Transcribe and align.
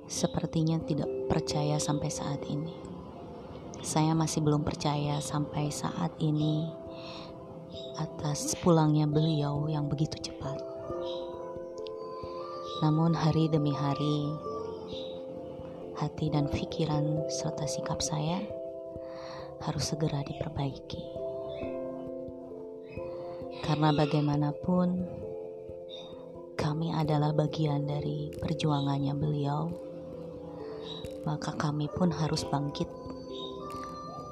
sepertinya 0.05 0.77
tidak 0.85 1.09
percaya 1.25 1.81
sampai 1.81 2.13
saat 2.13 2.45
ini. 2.53 2.69
Saya 3.81 4.13
masih 4.13 4.45
belum 4.45 4.61
percaya 4.61 5.25
sampai 5.25 5.73
saat 5.73 6.13
ini 6.21 6.69
atas 7.97 8.61
pulangnya 8.61 9.09
beliau 9.09 9.73
yang 9.73 9.89
begitu 9.89 10.21
cepat. 10.21 10.61
Namun 12.85 13.17
hari 13.17 13.49
demi 13.49 13.73
hari, 13.73 14.29
hati 15.97 16.29
dan 16.29 16.53
pikiran 16.53 17.25
serta 17.33 17.65
sikap 17.65 18.05
saya 18.05 18.45
harus 19.65 19.89
segera 19.89 20.21
diperbaiki. 20.21 21.01
Karena 23.65 23.97
bagaimanapun 23.97 25.25
kami 26.75 26.91
adalah 26.91 27.31
bagian 27.31 27.87
dari 27.87 28.35
perjuangannya 28.35 29.15
beliau 29.15 29.71
maka 31.23 31.55
kami 31.55 31.87
pun 31.87 32.11
harus 32.11 32.43
bangkit 32.45 32.91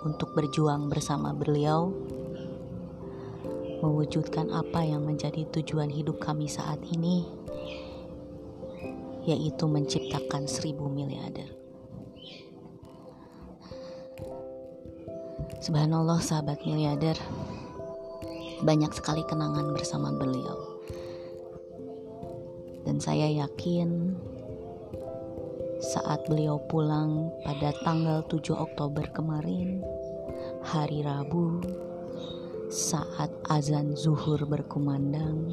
untuk 0.03 0.35
berjuang 0.35 0.91
bersama 0.91 1.33
beliau, 1.33 1.95
mewujudkan 3.81 4.51
apa 4.51 4.83
yang 4.83 5.07
menjadi 5.07 5.47
tujuan 5.55 5.89
hidup 5.89 6.19
kami 6.19 6.51
saat 6.51 6.83
ini, 6.91 7.25
yaitu 9.25 9.65
menciptakan 9.65 10.45
seribu 10.45 10.91
miliarder. 10.91 11.49
Subhanallah, 15.63 16.19
sahabat 16.19 16.67
miliarder, 16.67 17.15
banyak 18.67 18.91
sekali 18.93 19.23
kenangan 19.25 19.71
bersama 19.71 20.11
beliau, 20.11 20.72
dan 22.83 22.99
saya 22.99 23.31
yakin 23.31 24.15
saat 25.83 26.23
beliau 26.31 26.63
pulang 26.71 27.35
pada 27.43 27.75
tanggal 27.83 28.23
7 28.31 28.55
Oktober 28.55 29.03
kemarin, 29.11 29.83
hari 30.63 31.03
Rabu, 31.03 31.59
saat 32.71 33.35
azan 33.51 33.99
zuhur 33.99 34.47
berkumandang, 34.47 35.51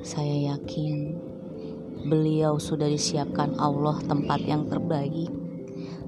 saya 0.00 0.56
yakin 0.56 1.20
beliau 2.08 2.56
sudah 2.56 2.88
disiapkan 2.88 3.52
Allah 3.60 4.00
tempat 4.08 4.40
yang 4.48 4.64
terbaik, 4.64 5.28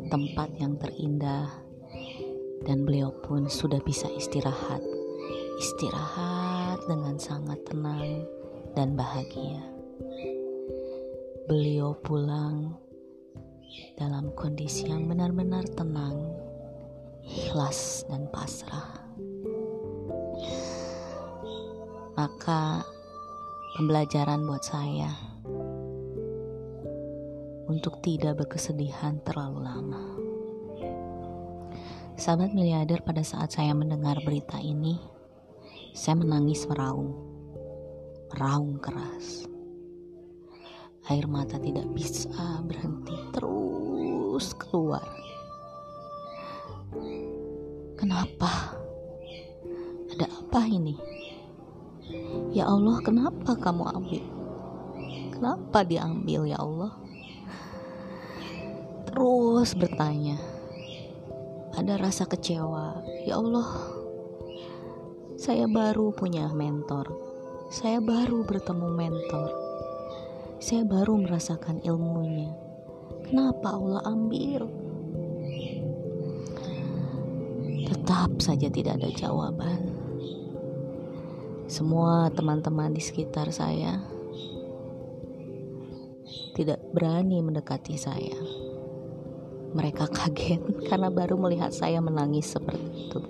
tempat 0.09 0.57
yang 0.57 0.81
terindah, 0.81 1.49
dan 2.65 2.89
beliau 2.89 3.13
pun 3.21 3.53
sudah 3.53 3.85
bisa 3.85 4.09
istirahat. 4.17 4.81
Istirahat 5.57 6.85
dengan 6.89 7.21
sangat 7.21 7.61
tenang 7.69 8.25
dan 8.73 8.97
bahagia. 8.97 9.76
Beliau 11.49 11.97
pulang 12.05 12.77
dalam 13.97 14.29
kondisi 14.37 14.93
yang 14.93 15.09
benar-benar 15.09 15.65
tenang, 15.73 16.37
ikhlas, 17.25 18.05
dan 18.05 18.29
pasrah. 18.29 19.09
Maka, 22.13 22.85
pembelajaran 23.81 24.45
buat 24.45 24.61
saya 24.69 25.09
untuk 27.73 28.05
tidak 28.05 28.45
berkesedihan 28.45 29.17
terlalu 29.25 29.65
lama. 29.65 30.05
Sahabat 32.21 32.53
miliarder, 32.53 33.01
pada 33.01 33.25
saat 33.25 33.57
saya 33.57 33.73
mendengar 33.73 34.21
berita 34.29 34.61
ini, 34.61 35.01
saya 35.97 36.21
menangis 36.21 36.69
meraung, 36.69 37.17
meraung 38.29 38.77
keras 38.77 39.56
air 41.07 41.31
mata 41.31 41.55
tidak 41.63 41.87
bisa 41.95 42.35
berhenti 42.67 43.15
terus 43.31 44.51
keluar. 44.59 45.07
Kenapa? 47.95 48.75
Ada 50.11 50.27
apa 50.27 50.67
ini? 50.67 50.99
Ya 52.51 52.67
Allah, 52.67 52.99
kenapa 53.07 53.55
kamu 53.55 53.85
ambil? 53.87 54.25
Kenapa 55.31 55.87
diambil 55.87 56.43
ya 56.51 56.59
Allah? 56.59 56.93
Terus 59.07 59.79
bertanya. 59.79 60.43
Ada 61.77 62.03
rasa 62.03 62.27
kecewa. 62.27 63.05
Ya 63.29 63.39
Allah, 63.39 63.69
saya 65.39 65.71
baru 65.71 66.11
punya 66.11 66.51
mentor. 66.51 67.15
Saya 67.71 68.03
baru 68.03 68.43
bertemu 68.43 68.89
mentor 68.91 69.66
saya 70.57 70.89
baru 70.89 71.21
merasakan 71.21 71.85
ilmunya. 71.85 72.49
Kenapa 73.29 73.77
Allah 73.77 74.01
ambil? 74.09 74.65
Tetap 77.85 78.41
saja 78.41 78.73
tidak 78.73 78.97
ada 79.03 79.11
jawaban. 79.13 79.93
Semua 81.69 82.33
teman-teman 82.33 82.95
di 82.95 83.03
sekitar 83.05 83.53
saya 83.53 84.01
tidak 86.57 86.81
berani 86.97 87.45
mendekati 87.45 88.01
saya. 88.01 88.39
Mereka 89.77 90.09
kaget 90.17 90.89
karena 90.89 91.13
baru 91.13 91.37
melihat 91.37 91.69
saya 91.69 92.01
menangis 92.01 92.49
seperti 92.49 93.13
itu. 93.13 93.21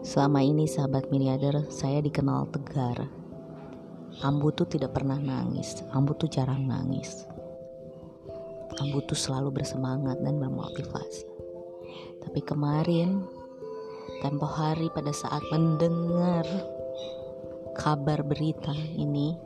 Selama 0.00 0.40
ini 0.40 0.64
sahabat 0.64 1.12
miliarder 1.12 1.68
saya 1.68 2.00
dikenal 2.00 2.48
tegar 2.54 3.25
Ambu 4.24 4.48
tuh 4.48 4.64
tidak 4.64 4.96
pernah 4.96 5.20
nangis, 5.20 5.84
Ambu 5.92 6.16
tuh 6.16 6.32
jarang 6.32 6.64
nangis. 6.64 7.28
Ambu 8.80 9.04
tuh 9.04 9.16
selalu 9.16 9.60
bersemangat 9.60 10.16
dan 10.24 10.40
bermotivasi. 10.40 11.28
Tapi 12.24 12.40
kemarin, 12.40 13.20
tempo 14.24 14.48
hari 14.48 14.88
pada 14.88 15.12
saat 15.12 15.44
mendengar 15.52 16.48
kabar 17.76 18.24
berita 18.24 18.72
ini, 18.96 19.36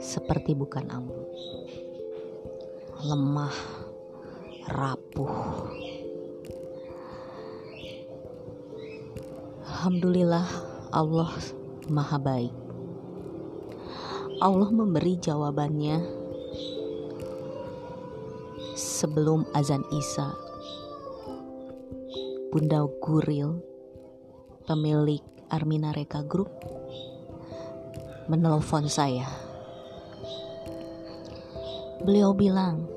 seperti 0.00 0.56
bukan 0.56 0.88
Ambu. 0.88 1.20
Lemah, 3.04 3.56
rapuh. 4.72 5.36
Alhamdulillah 9.68 10.48
Allah 10.96 11.32
maha 11.90 12.14
baik 12.14 12.61
Allah 14.42 14.74
memberi 14.74 15.22
jawabannya 15.22 16.02
sebelum 18.74 19.46
azan 19.54 19.86
Isa. 19.94 20.34
Bunda 22.50 22.82
Guril, 22.98 23.62
pemilik 24.66 25.22
Armina 25.46 25.94
Reka 25.94 26.26
Group, 26.26 26.50
menelpon 28.26 28.90
saya. 28.90 29.30
Beliau 32.02 32.34
bilang, 32.34 32.90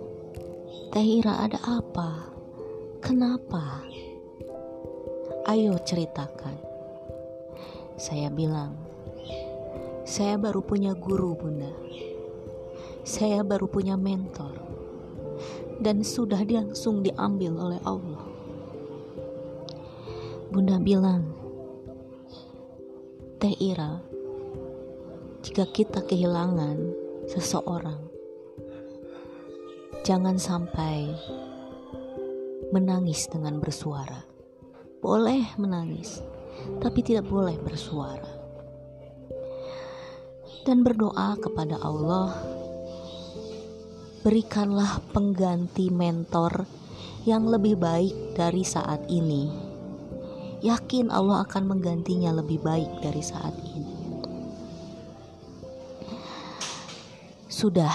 Teh 0.89 1.05
Ira 1.05 1.45
ada 1.45 1.61
apa? 1.61 2.25
Kenapa? 3.05 3.85
Ayo 5.45 5.77
ceritakan. 5.85 6.57
Saya 8.01 8.33
bilang, 8.33 8.84
saya 10.05 10.37
baru 10.37 10.61
punya 10.61 10.93
guru, 10.93 11.33
Bunda. 11.33 11.73
Saya 13.01 13.41
baru 13.41 13.65
punya 13.65 13.97
mentor. 13.97 14.53
Dan 15.81 16.05
sudah 16.05 16.45
langsung 16.45 17.01
diambil 17.01 17.57
oleh 17.57 17.81
Allah. 17.81 18.21
Bunda 20.53 20.77
bilang, 20.77 21.25
Teh 23.41 23.57
Ira, 23.57 23.97
jika 25.41 25.65
kita 25.73 26.05
kehilangan 26.05 26.77
seseorang, 27.25 27.99
jangan 30.05 30.37
sampai 30.37 31.17
menangis 32.69 33.25
dengan 33.25 33.57
bersuara. 33.57 34.21
Boleh 35.01 35.49
menangis, 35.57 36.21
tapi 36.77 37.01
tidak 37.01 37.25
boleh 37.25 37.57
bersuara. 37.57 38.34
Dan 40.65 40.81
berdoa 40.81 41.37
kepada 41.37 41.77
Allah, 41.77 42.33
berikanlah 44.25 44.97
pengganti 45.13 45.93
mentor 45.93 46.65
yang 47.29 47.45
lebih 47.45 47.77
baik 47.77 48.33
dari 48.33 48.65
saat 48.65 49.05
ini. 49.05 49.45
Yakin 50.65 51.13
Allah 51.13 51.45
akan 51.45 51.69
menggantinya 51.69 52.33
lebih 52.33 52.65
baik 52.65 52.89
dari 53.05 53.21
saat 53.21 53.53
ini. 53.61 53.93
Sudah, 57.45 57.93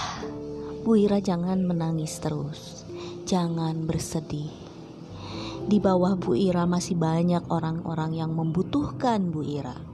Bu 0.87 0.95
Ira 0.95 1.19
jangan 1.19 1.67
menangis 1.67 2.23
terus. 2.23 2.87
Jangan 3.27 3.83
bersedih. 3.83 4.47
Di 5.67 5.75
bawah 5.83 6.15
Bu 6.15 6.39
Ira 6.39 6.63
masih 6.63 6.95
banyak 6.95 7.51
orang-orang 7.51 8.15
yang 8.15 8.31
membutuhkan 8.31 9.27
Bu 9.27 9.43
Ira. 9.43 9.90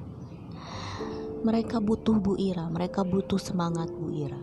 Mereka 1.46 1.78
butuh 1.78 2.18
Bu 2.18 2.34
Ira, 2.42 2.66
mereka 2.66 3.06
butuh 3.06 3.38
semangat 3.38 3.94
Bu 3.94 4.10
Ira. 4.10 4.42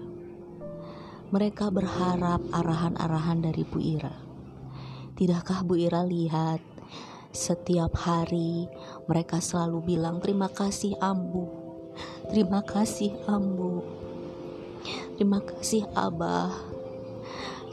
Mereka 1.34 1.74
berharap 1.74 2.38
arahan-arahan 2.54 3.42
dari 3.42 3.66
Bu 3.66 3.82
Ira. 3.82 4.14
Tidakkah 5.18 5.66
Bu 5.66 5.74
Ira 5.74 6.06
lihat 6.06 6.62
setiap 7.34 7.98
hari 7.98 8.70
mereka 9.10 9.42
selalu 9.42 9.98
bilang 9.98 10.22
terima 10.22 10.46
kasih 10.46 10.94
Ambu. 11.02 11.50
Terima 12.30 12.62
kasih 12.62 13.10
Ambu. 13.26 13.82
Terima 15.18 15.42
kasih 15.42 15.90
Abah. 15.98 16.54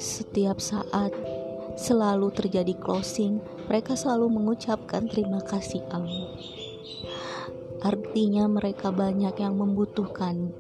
Setiap 0.02 0.58
saat 0.58 1.14
selalu 1.78 2.34
terjadi 2.34 2.74
closing, 2.74 3.38
mereka 3.70 3.94
selalu 3.94 4.34
mengucapkan 4.34 5.06
terima 5.06 5.46
kasih 5.46 5.86
Ambu. 5.94 6.26
Artinya 8.12 8.44
mereka 8.44 8.92
banyak 8.92 9.40
yang 9.40 9.56
membutuhkan 9.56 10.52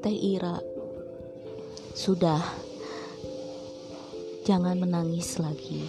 Teh 0.00 0.16
Ira 0.16 0.56
sudah, 1.92 2.40
jangan 4.48 4.80
menangis 4.80 5.36
lagi. 5.36 5.84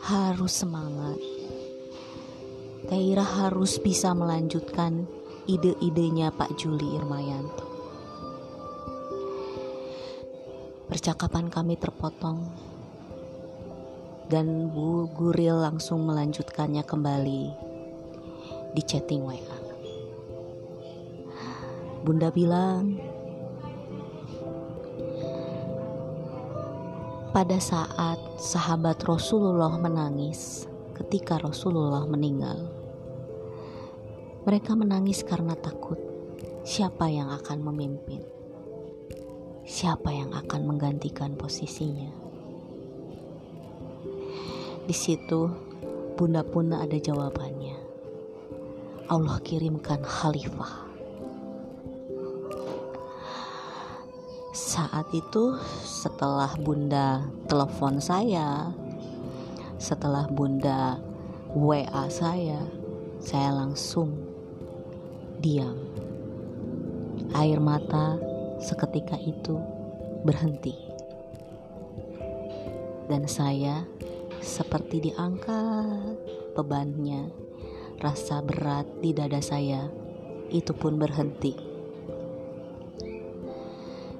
Harus 0.00 0.64
semangat. 0.64 1.20
Taira 2.88 3.20
harus 3.20 3.76
bisa 3.84 4.16
melanjutkan 4.16 5.04
ide-idenya 5.44 6.32
Pak 6.32 6.56
Juli 6.56 6.96
Irmayanto. 6.96 7.68
Percakapan 10.88 11.52
kami 11.52 11.76
terpotong 11.76 12.48
dan 14.32 14.72
Bu 14.72 15.04
Guril 15.12 15.60
langsung 15.60 16.00
melanjutkannya 16.08 16.80
kembali 16.80 17.71
di 18.72 18.82
chatting 18.84 19.24
WA. 19.24 19.38
Bunda 22.02 22.34
bilang, 22.34 22.98
pada 27.32 27.56
saat 27.62 28.20
sahabat 28.36 29.00
Rasulullah 29.08 29.72
menangis 29.80 30.68
ketika 30.98 31.40
Rasulullah 31.40 32.04
meninggal. 32.04 32.68
Mereka 34.42 34.74
menangis 34.74 35.22
karena 35.22 35.54
takut 35.54 35.96
siapa 36.66 37.06
yang 37.06 37.30
akan 37.30 37.62
memimpin, 37.62 38.20
siapa 39.62 40.10
yang 40.10 40.34
akan 40.34 40.66
menggantikan 40.66 41.38
posisinya. 41.38 42.10
Di 44.82 44.96
situ, 44.96 45.46
Bunda 46.18 46.42
pun 46.42 46.74
ada 46.74 46.98
jawabannya. 46.98 47.51
Allah 49.12 49.36
kirimkan 49.44 50.00
khalifah 50.00 50.88
Saat 54.56 55.12
itu 55.12 55.60
setelah 55.84 56.48
bunda 56.56 57.28
telepon 57.44 58.00
saya, 58.00 58.72
setelah 59.76 60.24
bunda 60.32 60.96
WA 61.52 62.08
saya, 62.08 62.56
saya 63.20 63.52
langsung 63.52 64.16
diam. 65.44 65.76
Air 67.36 67.60
mata 67.60 68.16
seketika 68.64 69.20
itu 69.20 69.60
berhenti. 70.24 70.72
Dan 73.12 73.28
saya 73.28 73.84
seperti 74.40 75.12
diangkat 75.12 76.16
bebannya, 76.56 77.28
rasa 78.00 78.40
berat 78.40 78.88
di 79.02 79.12
dada 79.12 79.42
saya 79.42 79.90
itu 80.48 80.72
pun 80.72 80.96
berhenti 80.96 81.72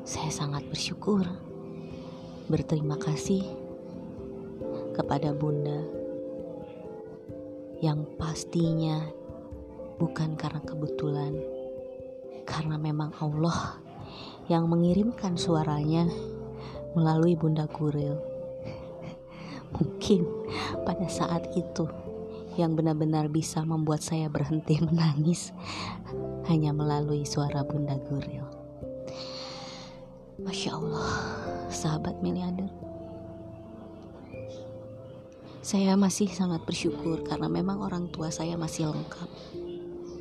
saya 0.02 0.34
sangat 0.34 0.66
bersyukur, 0.66 1.22
berterima 2.50 2.98
kasih 2.98 3.40
kepada 4.98 5.30
Bunda 5.30 5.78
yang 7.78 8.02
pastinya 8.18 9.08
bukan 10.02 10.34
karena 10.34 10.58
kebetulan, 10.66 11.38
karena 12.42 12.76
memang 12.82 13.14
Allah 13.22 13.78
yang 14.50 14.66
mengirimkan 14.66 15.38
suaranya 15.38 16.10
melalui 16.98 17.38
Bunda 17.38 17.70
Guril. 17.70 18.18
Mungkin 19.78 20.26
pada 20.82 21.06
saat 21.06 21.46
itu 21.54 21.86
yang 22.60 22.76
benar-benar 22.76 23.32
bisa 23.32 23.64
membuat 23.64 24.04
saya 24.04 24.28
berhenti 24.28 24.80
menangis 24.86 25.54
hanya 26.48 26.74
melalui 26.74 27.24
suara 27.24 27.64
Bunda 27.64 27.96
Guril. 28.08 28.44
Masya 30.42 30.74
Allah, 30.74 31.12
sahabat 31.70 32.18
miliarder. 32.18 32.66
Saya 35.62 35.94
masih 35.94 36.26
sangat 36.26 36.66
bersyukur 36.66 37.22
karena 37.22 37.46
memang 37.46 37.78
orang 37.78 38.10
tua 38.10 38.34
saya 38.34 38.58
masih 38.58 38.90
lengkap. 38.90 39.30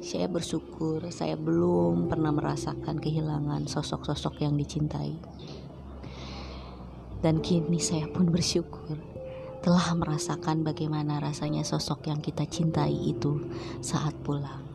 Saya 0.05 0.29
bersyukur 0.29 1.01
saya 1.09 1.33
belum 1.33 2.05
pernah 2.05 2.29
merasakan 2.29 3.01
kehilangan 3.01 3.65
sosok-sosok 3.65 4.45
yang 4.45 4.53
dicintai. 4.53 5.17
Dan 7.25 7.41
kini 7.41 7.81
saya 7.81 8.05
pun 8.09 8.29
bersyukur 8.29 9.01
telah 9.61 9.93
merasakan 9.93 10.65
bagaimana 10.65 11.21
rasanya 11.21 11.61
sosok 11.61 12.09
yang 12.09 12.19
kita 12.19 12.49
cintai 12.49 12.93
itu 12.93 13.45
saat 13.79 14.17
pulang 14.25 14.71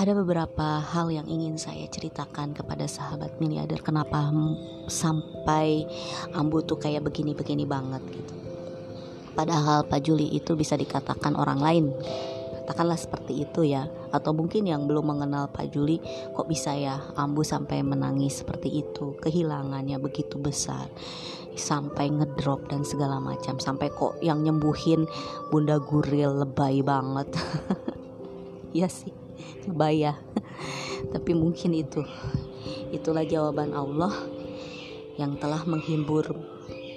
ada 0.00 0.16
beberapa 0.16 0.80
hal 0.80 1.12
yang 1.12 1.28
ingin 1.28 1.60
saya 1.60 1.84
ceritakan 1.90 2.56
kepada 2.56 2.88
sahabat 2.88 3.36
miliarder 3.36 3.84
kenapa 3.84 4.32
sampai 4.88 5.84
Ambu 6.32 6.64
tuh 6.64 6.80
kayak 6.80 7.04
begini-begini 7.04 7.68
banget 7.68 8.00
gitu. 8.08 8.34
Padahal 9.36 9.84
Pak 9.84 10.00
Juli 10.00 10.32
itu 10.32 10.56
bisa 10.56 10.78
dikatakan 10.78 11.36
orang 11.36 11.60
lain. 11.60 11.84
Katakanlah 12.64 12.96
seperti 12.96 13.44
itu 13.44 13.66
ya. 13.68 13.92
Atau 14.08 14.32
mungkin 14.32 14.64
yang 14.64 14.88
belum 14.88 15.04
mengenal 15.04 15.52
Pak 15.52 15.68
Juli 15.74 16.00
kok 16.32 16.48
bisa 16.48 16.72
ya 16.72 16.96
Ambu 17.18 17.44
sampai 17.44 17.84
menangis 17.84 18.40
seperti 18.40 18.80
itu. 18.80 19.20
Kehilangannya 19.20 20.00
begitu 20.00 20.40
besar. 20.40 20.88
Sampai 21.60 22.08
ngedrop 22.08 22.72
dan 22.72 22.88
segala 22.88 23.20
macam. 23.20 23.60
Sampai 23.60 23.92
kok 23.92 24.16
yang 24.24 24.40
nyembuhin 24.40 25.04
Bunda 25.52 25.76
Guril 25.76 26.40
lebay 26.40 26.80
banget. 26.80 27.28
Iya 28.70 28.86
sih 28.86 29.10
ya 29.90 30.14
tapi 31.14 31.32
mungkin 31.32 31.72
itu 31.74 32.02
itulah 32.90 33.24
jawaban 33.24 33.72
Allah 33.72 34.12
yang 35.16 35.36
telah 35.38 35.62
menghibur 35.64 36.26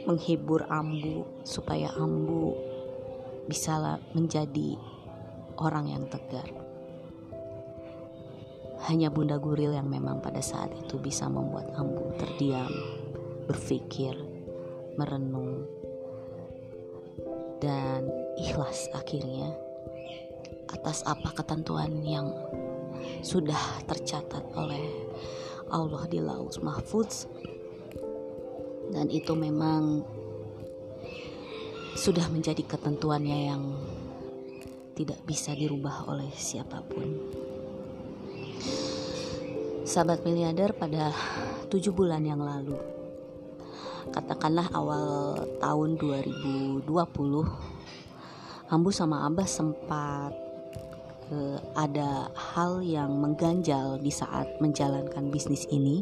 menghibur 0.03 0.67
Ambu 0.67 1.23
supaya 1.47 1.91
Ambu 1.95 2.55
bisa 3.47 3.99
menjadi 4.15 4.79
orang 5.59 5.91
yang 5.91 6.03
tegar 6.07 6.47
hanya 8.83 9.07
Bunda 9.07 9.39
Guril 9.39 9.71
yang 9.71 9.87
memang 9.87 10.19
pada 10.19 10.43
saat 10.43 10.75
itu 10.75 10.99
bisa 10.99 11.31
membuat 11.31 11.71
Ambu 11.79 12.15
terdiam 12.19 12.71
berpikir 13.47 14.15
merenung 14.99 15.65
dan 17.63 18.05
ikhlas 18.37 18.91
akhirnya 18.91 19.55
atas 20.73 21.05
apa 21.05 21.31
ketentuan 21.31 22.01
yang 22.03 22.27
sudah 23.23 23.83
tercatat 23.87 24.43
oleh 24.57 24.89
Allah 25.71 26.03
di 26.09 26.19
Laut 26.19 26.59
Mahfuz 26.59 27.29
dan 28.93 29.09
itu 29.09 29.33
memang 29.33 30.05
sudah 31.93 32.25
menjadi 32.29 32.61
ketentuannya 32.65 33.39
yang 33.53 33.63
tidak 34.93 35.17
bisa 35.25 35.57
dirubah 35.57 36.05
oleh 36.09 36.29
siapa 36.33 36.81
pun. 36.85 37.07
Sahabat 39.83 40.23
miliarder 40.23 40.73
pada 40.77 41.11
tujuh 41.67 41.91
bulan 41.91 42.23
yang 42.23 42.39
lalu, 42.39 42.77
katakanlah 44.11 44.67
awal 44.75 45.37
tahun 45.63 45.95
2020 45.95 46.83
Ambu 48.73 48.89
sama 48.89 49.29
Abah 49.29 49.45
sempat 49.45 50.33
uh, 51.31 51.59
ada 51.77 52.33
hal 52.33 52.81
yang 52.83 53.15
mengganjal 53.21 54.01
di 54.01 54.09
saat 54.09 54.59
menjalankan 54.59 55.29
bisnis 55.29 55.69
ini 55.69 56.01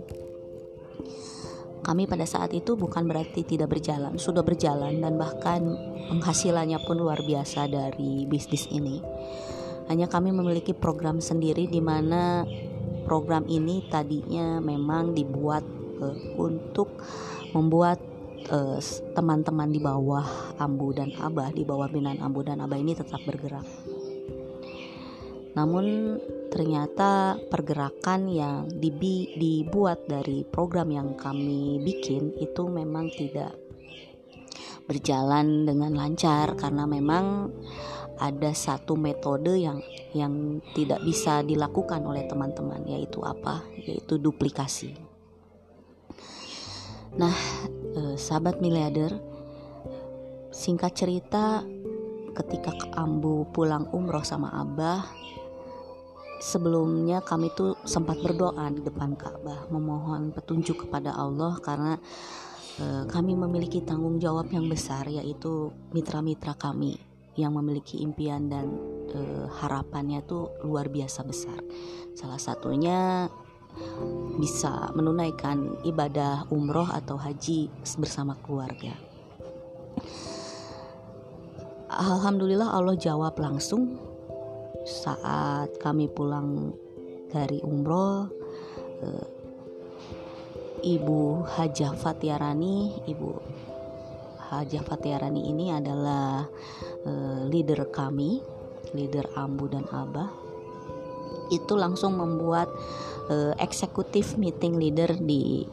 kami 1.82 2.06
pada 2.06 2.30
saat 2.30 2.54
itu 2.54 2.78
bukan 2.78 3.10
berarti 3.10 3.42
tidak 3.42 3.74
berjalan, 3.74 4.14
sudah 4.14 4.46
berjalan 4.46 5.02
dan 5.02 5.18
bahkan 5.18 5.66
penghasilannya 6.14 6.78
pun 6.86 7.02
luar 7.02 7.26
biasa 7.26 7.66
dari 7.66 8.30
bisnis 8.30 8.70
ini. 8.70 9.02
Hanya 9.90 10.06
kami 10.06 10.30
memiliki 10.30 10.78
program 10.78 11.18
sendiri 11.18 11.66
di 11.66 11.82
mana 11.82 12.46
program 13.04 13.50
ini 13.50 13.90
tadinya 13.90 14.62
memang 14.62 15.18
dibuat 15.18 15.66
uh, 16.00 16.18
untuk 16.38 17.02
membuat 17.52 18.00
eh, 18.48 18.80
teman-teman 19.14 19.70
uh, 19.70 19.74
di 19.74 19.80
bawah 19.80 20.28
Ambu 20.58 20.96
dan 20.96 21.12
Abah, 21.20 21.52
di 21.52 21.64
bawah 21.68 21.88
binaan 21.92 22.20
Ambu 22.20 22.42
dan 22.44 22.64
Abah 22.64 22.80
ini 22.80 22.96
tetap 22.96 23.22
bergerak. 23.28 23.66
Namun 25.52 26.16
ternyata 26.48 27.36
pergerakan 27.52 28.32
yang 28.32 28.72
dibi 28.72 29.36
dibuat 29.36 30.08
dari 30.08 30.48
program 30.48 30.92
yang 30.92 31.16
kami 31.20 31.80
bikin 31.84 32.36
itu 32.40 32.72
memang 32.72 33.12
tidak 33.12 33.56
berjalan 34.88 35.68
dengan 35.68 35.96
lancar 35.96 36.56
karena 36.56 36.88
memang 36.88 37.52
ada 38.22 38.52
satu 38.54 38.96
metode 38.96 39.58
yang 39.58 39.80
yang 40.14 40.60
tidak 40.78 41.02
bisa 41.02 41.42
dilakukan 41.42 42.04
oleh 42.06 42.28
teman-teman 42.28 42.86
yaitu 42.86 43.20
apa? 43.26 43.66
yaitu 43.82 44.22
duplikasi. 44.22 45.11
Nah, 47.18 47.36
eh, 47.96 48.16
sahabat 48.16 48.64
miliarder, 48.64 49.12
singkat 50.52 50.96
cerita 50.96 51.64
ketika 52.32 52.72
Ambu 52.96 53.52
pulang 53.52 53.92
umroh 53.92 54.24
sama 54.24 54.52
Abah 54.56 55.04
sebelumnya 56.42 57.22
kami 57.22 57.54
tuh 57.54 57.78
sempat 57.86 58.18
berdoa 58.18 58.66
di 58.74 58.82
depan 58.82 59.14
Ka'bah 59.14 59.70
memohon 59.70 60.34
petunjuk 60.34 60.90
kepada 60.90 61.14
Allah 61.14 61.56
karena 61.62 62.02
e, 62.82 63.06
kami 63.06 63.38
memiliki 63.38 63.86
tanggung 63.86 64.18
jawab 64.18 64.50
yang 64.50 64.66
besar 64.66 65.06
yaitu 65.06 65.70
mitra-mitra 65.94 66.58
kami 66.58 66.98
yang 67.38 67.54
memiliki 67.56 68.02
impian 68.02 68.50
dan 68.50 68.74
e, 69.14 69.22
harapannya 69.62 70.26
tuh 70.26 70.50
luar 70.66 70.90
biasa 70.90 71.22
besar. 71.24 71.62
Salah 72.18 72.42
satunya 72.42 73.30
bisa 74.38 74.90
menunaikan 74.96 75.78
ibadah 75.86 76.50
umroh 76.50 76.88
atau 76.90 77.20
haji 77.20 77.70
bersama 77.98 78.38
keluarga. 78.42 78.96
Alhamdulillah 81.92 82.72
Allah 82.72 82.96
jawab 82.96 83.36
langsung 83.38 84.00
saat 84.88 85.76
kami 85.78 86.08
pulang 86.08 86.74
dari 87.30 87.60
umroh 87.62 88.32
eh, 89.04 89.28
Ibu 90.82 91.46
Hajah 91.46 91.94
Fatiarani 91.94 93.06
Ibu 93.06 93.30
Hajah 94.50 94.84
Fatiarani 94.88 95.52
ini 95.52 95.70
adalah 95.70 96.48
eh, 97.06 97.40
leader 97.52 97.92
kami 97.92 98.42
leader 98.96 99.28
Ambu 99.38 99.68
dan 99.70 99.86
Abah 99.92 100.51
itu 101.52 101.74
langsung 101.76 102.18
membuat 102.18 102.72
eh, 103.28 103.54
eksekutif 103.60 104.40
meeting 104.40 104.80
leader 104.80 105.14
di 105.20 105.68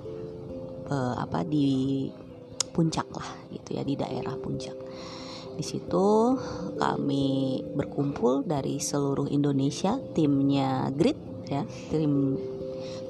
eh, 0.90 1.14
apa 1.16 1.46
di 1.46 2.06
puncak 2.74 3.08
lah 3.14 3.30
gitu 3.54 3.78
ya 3.78 3.82
di 3.82 3.94
daerah 3.98 4.34
puncak 4.38 4.76
di 5.58 5.66
situ 5.66 6.38
kami 6.78 7.58
berkumpul 7.74 8.46
dari 8.46 8.78
seluruh 8.78 9.26
Indonesia, 9.26 9.98
timnya 10.14 10.86
Grid 10.94 11.18
ya, 11.50 11.66
tim 11.90 12.38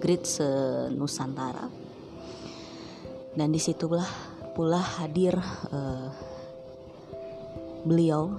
Grid 0.00 0.24
senusantara. 0.24 1.68
Dan 3.36 3.52
di 3.52 3.60
situlah 3.60 4.08
pula 4.56 4.80
hadir 4.80 5.36
uh, 5.68 6.08
beliau 7.84 8.32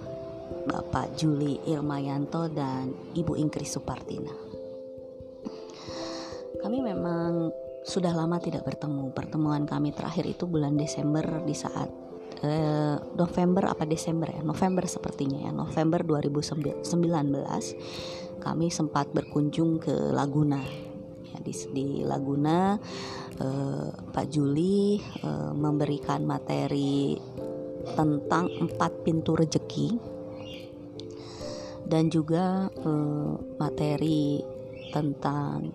Bapak 0.67 1.17
Juli 1.17 1.59
Ilmayanto 1.65 2.49
dan 2.51 2.93
Ibu 3.15 3.37
Ingkris 3.37 3.77
Supartina. 3.77 4.33
Kami 6.59 6.77
memang 6.83 7.49
sudah 7.87 8.11
lama 8.11 8.37
tidak 8.37 8.67
bertemu. 8.67 9.15
Pertemuan 9.15 9.63
kami 9.63 9.95
terakhir 9.95 10.27
itu 10.27 10.43
bulan 10.45 10.75
Desember 10.75 11.23
di 11.47 11.55
saat 11.55 11.89
eh, 12.43 12.95
November 13.15 13.71
apa 13.71 13.83
Desember 13.83 14.31
ya 14.31 14.41
November 14.43 14.87
sepertinya 14.87 15.49
ya 15.49 15.51
November 15.51 16.03
2019 16.03 16.83
kami 18.39 18.67
sempat 18.71 19.11
berkunjung 19.11 19.83
ke 19.83 19.91
Laguna 20.15 20.63
ya 21.27 21.37
di, 21.43 21.53
di 21.75 21.87
Laguna 22.07 22.79
eh, 23.39 23.89
Pak 23.91 24.25
Juli 24.31 24.99
eh, 24.99 25.51
memberikan 25.53 26.23
materi 26.23 27.19
tentang 27.95 28.51
empat 28.51 29.07
pintu 29.07 29.33
rejeki 29.35 30.18
dan 31.89 32.07
juga 32.13 32.69
eh, 32.69 33.33
materi 33.57 34.39
tentang 34.93 35.73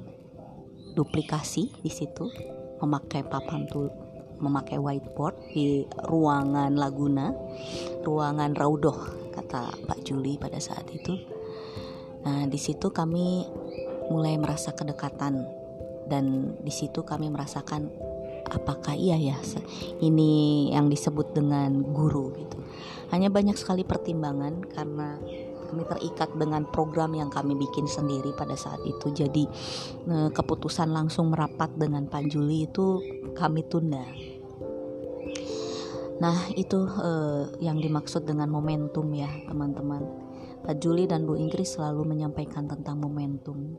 duplikasi 0.94 1.82
di 1.82 1.90
situ 1.90 2.30
memakai 2.78 3.26
papan 3.26 3.66
tul 3.66 3.90
memakai 4.38 4.78
whiteboard 4.78 5.34
di 5.54 5.86
ruangan 6.10 6.74
Laguna, 6.74 7.30
ruangan 8.02 8.54
Raudoh 8.54 8.98
kata 9.30 9.70
Pak 9.86 10.02
Juli 10.06 10.38
pada 10.38 10.58
saat 10.58 10.86
itu. 10.90 11.14
Nah, 12.26 12.48
di 12.48 12.58
situ 12.58 12.90
kami 12.90 13.46
mulai 14.10 14.34
merasa 14.36 14.74
kedekatan 14.74 15.44
dan 16.10 16.56
di 16.60 16.72
situ 16.72 17.06
kami 17.06 17.30
merasakan 17.32 17.88
apakah 18.52 18.92
iya 18.92 19.16
ya 19.16 19.38
ini 20.04 20.68
yang 20.72 20.92
disebut 20.92 21.32
dengan 21.32 21.80
guru 21.94 22.34
gitu. 22.36 22.58
Hanya 23.12 23.30
banyak 23.30 23.56
sekali 23.56 23.86
pertimbangan 23.86 24.60
karena 24.74 25.16
kami 25.74 25.90
terikat 25.90 26.30
dengan 26.38 26.62
program 26.70 27.18
yang 27.18 27.34
kami 27.34 27.58
bikin 27.58 27.90
sendiri 27.90 28.30
pada 28.38 28.54
saat 28.54 28.78
itu. 28.86 29.10
Jadi 29.10 29.44
eh, 30.06 30.30
keputusan 30.30 30.94
langsung 30.94 31.34
merapat 31.34 31.74
dengan 31.74 32.06
Panjuli 32.06 32.70
itu 32.70 33.02
kami 33.34 33.66
tunda. 33.66 34.06
Nah 36.14 36.46
itu 36.54 36.78
uh, 36.78 37.58
yang 37.58 37.82
dimaksud 37.82 38.22
dengan 38.22 38.46
momentum 38.46 39.10
ya 39.18 39.26
teman-teman. 39.50 40.06
Pak 40.62 40.78
Juli 40.78 41.10
dan 41.10 41.26
Bu 41.26 41.34
Inggris 41.34 41.74
selalu 41.74 42.06
menyampaikan 42.06 42.70
tentang 42.70 43.02
momentum. 43.02 43.74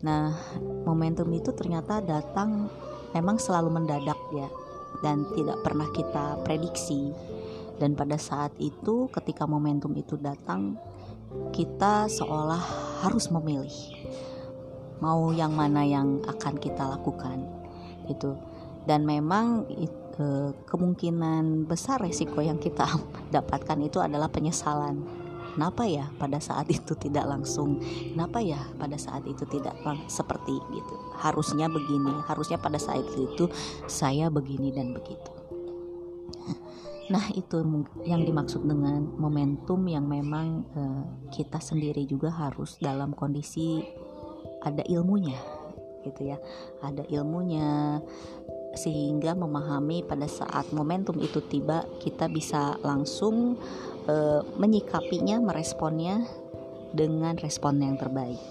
Nah 0.00 0.32
momentum 0.88 1.28
itu 1.36 1.52
ternyata 1.52 2.00
datang 2.00 2.72
memang 3.12 3.36
selalu 3.36 3.68
mendadak 3.68 4.16
ya 4.32 4.48
dan 5.04 5.28
tidak 5.36 5.60
pernah 5.60 5.88
kita 5.92 6.40
prediksi 6.40 7.12
dan 7.76 7.92
pada 7.92 8.16
saat 8.16 8.52
itu 8.56 9.08
ketika 9.12 9.44
momentum 9.44 9.92
itu 9.96 10.16
datang 10.16 10.76
kita 11.52 12.08
seolah 12.08 12.60
harus 13.04 13.28
memilih 13.28 13.72
mau 15.02 15.28
yang 15.32 15.52
mana 15.52 15.84
yang 15.84 16.24
akan 16.24 16.56
kita 16.56 16.88
lakukan 16.96 17.44
itu 18.08 18.32
dan 18.86 19.02
memang 19.02 19.66
itu, 19.76 20.54
kemungkinan 20.70 21.66
besar 21.66 22.00
resiko 22.00 22.38
yang 22.40 22.56
kita 22.56 22.86
dapatkan 23.34 23.82
itu 23.82 23.98
adalah 23.98 24.30
penyesalan. 24.30 25.02
Kenapa 25.52 25.88
ya 25.88 26.06
pada 26.20 26.36
saat 26.36 26.68
itu 26.68 26.92
tidak 27.00 27.26
langsung? 27.26 27.80
Kenapa 28.12 28.44
ya 28.44 28.60
pada 28.76 28.94
saat 29.00 29.24
itu 29.24 29.42
tidak 29.48 29.74
seperti 30.06 30.54
gitu? 30.70 30.94
Harusnya 31.16 31.66
begini 31.66 32.12
harusnya 32.28 32.60
pada 32.60 32.76
saat 32.78 33.08
itu 33.16 33.48
saya 33.88 34.28
begini 34.28 34.68
dan 34.70 34.92
begitu 34.92 35.32
Nah, 37.06 37.22
itu 37.38 37.62
yang 38.02 38.26
dimaksud 38.26 38.66
dengan 38.66 38.98
momentum 39.14 39.86
yang 39.86 40.10
memang 40.10 40.66
uh, 40.74 41.04
kita 41.30 41.62
sendiri 41.62 42.02
juga 42.02 42.34
harus 42.34 42.82
dalam 42.82 43.14
kondisi 43.14 43.78
ada 44.58 44.82
ilmunya, 44.90 45.38
gitu 46.02 46.34
ya. 46.34 46.38
Ada 46.82 47.06
ilmunya 47.06 48.02
sehingga 48.74 49.38
memahami 49.38 50.02
pada 50.02 50.26
saat 50.26 50.68
momentum 50.74 51.16
itu 51.22 51.38
tiba 51.46 51.86
kita 52.02 52.26
bisa 52.26 52.74
langsung 52.82 53.54
uh, 54.10 54.42
menyikapinya, 54.58 55.38
meresponnya 55.38 56.26
dengan 56.90 57.38
respon 57.38 57.86
yang 57.86 57.94
terbaik. 57.94 58.42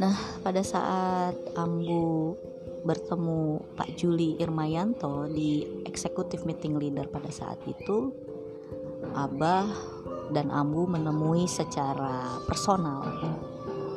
Nah, 0.00 0.16
pada 0.40 0.64
saat 0.64 1.36
Ambu 1.58 2.32
bertemu 2.80 3.60
Pak 3.76 3.96
Juli 3.96 4.40
Irmayanto 4.40 5.28
di 5.28 5.82
eksekutif 5.84 6.48
meeting 6.48 6.80
leader 6.80 7.08
pada 7.08 7.28
saat 7.28 7.60
itu 7.68 8.12
Abah 9.12 9.66
dan 10.30 10.48
Ambu 10.48 10.86
menemui 10.86 11.44
secara 11.50 12.38
personal 12.46 13.04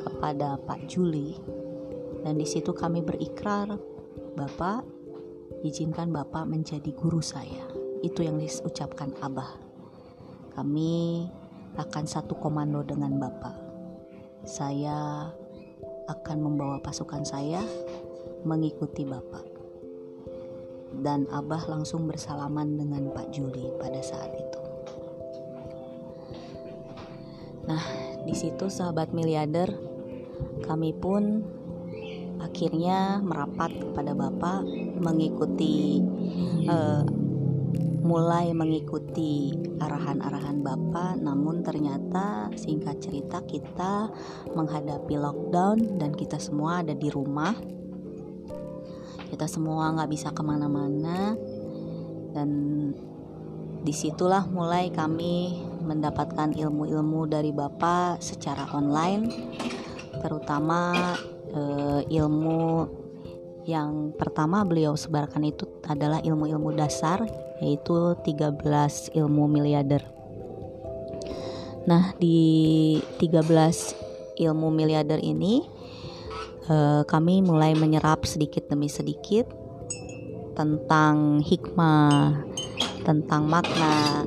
kepada 0.04 0.58
Pak 0.60 0.90
Juli 0.90 1.38
dan 2.24 2.40
di 2.40 2.48
situ 2.48 2.72
kami 2.72 3.04
berikrar 3.04 3.76
Bapak 4.34 4.82
izinkan 5.64 6.12
Bapak 6.12 6.48
menjadi 6.48 6.90
guru 6.96 7.20
saya. 7.20 7.68
Itu 8.04 8.20
yang 8.24 8.40
diucapkan 8.40 9.12
Abah. 9.20 9.60
Kami 10.56 11.24
akan 11.76 12.04
satu 12.04 12.36
komando 12.40 12.80
dengan 12.80 13.20
Bapak. 13.20 13.56
Saya 14.44 15.28
akan 16.04 16.36
membawa 16.40 16.80
pasukan 16.84 17.24
saya 17.24 17.64
mengikuti 18.44 19.02
Bapak. 19.02 19.44
Dan 20.94 21.26
Abah 21.32 21.66
langsung 21.66 22.06
bersalaman 22.06 22.78
dengan 22.78 23.10
Pak 23.10 23.34
Juli 23.34 23.72
pada 23.82 23.98
saat 23.98 24.30
itu. 24.30 24.60
Nah, 27.66 27.84
di 28.22 28.34
situ 28.36 28.70
sahabat 28.70 29.10
miliarder, 29.10 29.72
kami 30.62 30.94
pun 30.94 31.42
akhirnya 32.44 33.18
merapat 33.24 33.72
kepada 33.74 34.12
Bapak 34.14 34.62
mengikuti 35.00 36.04
uh, 36.68 37.02
mulai 38.04 38.52
mengikuti 38.52 39.56
arahan-arahan 39.80 40.60
Bapak 40.60 41.16
namun 41.24 41.64
ternyata 41.64 42.52
singkat 42.52 43.00
cerita 43.00 43.40
kita 43.48 44.12
menghadapi 44.52 45.16
lockdown 45.16 45.96
dan 45.96 46.12
kita 46.12 46.36
semua 46.36 46.84
ada 46.84 46.92
di 46.92 47.08
rumah 47.08 47.56
kita 49.30 49.46
semua 49.48 49.94
nggak 49.94 50.10
bisa 50.10 50.28
ke 50.32 50.42
mana-mana 50.44 51.38
dan 52.34 52.50
di 53.84 53.92
situlah 53.92 54.48
mulai 54.48 54.88
kami 54.88 55.60
mendapatkan 55.84 56.56
ilmu-ilmu 56.56 57.28
dari 57.28 57.52
Bapak 57.52 58.24
secara 58.24 58.72
online 58.72 59.28
terutama 60.24 60.96
uh, 61.52 62.00
ilmu 62.08 62.88
yang 63.64 64.12
pertama 64.16 64.60
beliau 64.64 64.92
sebarkan 64.92 65.48
itu 65.48 65.64
adalah 65.88 66.20
ilmu-ilmu 66.20 66.76
dasar 66.76 67.24
yaitu 67.64 68.12
13 68.20 68.60
ilmu 69.16 69.44
miliarder. 69.48 70.04
Nah, 71.84 72.12
di 72.16 72.96
13 73.20 74.40
ilmu 74.40 74.68
miliarder 74.72 75.20
ini 75.20 75.64
uh, 76.68 77.02
kami 77.04 77.44
mulai 77.44 77.76
menyerap 77.76 78.24
sedikit 78.24 78.68
demi 78.68 78.88
sedikit 78.88 79.48
tentang 80.54 81.42
hikmah, 81.42 82.46
tentang 83.02 83.42
makna. 83.50 84.22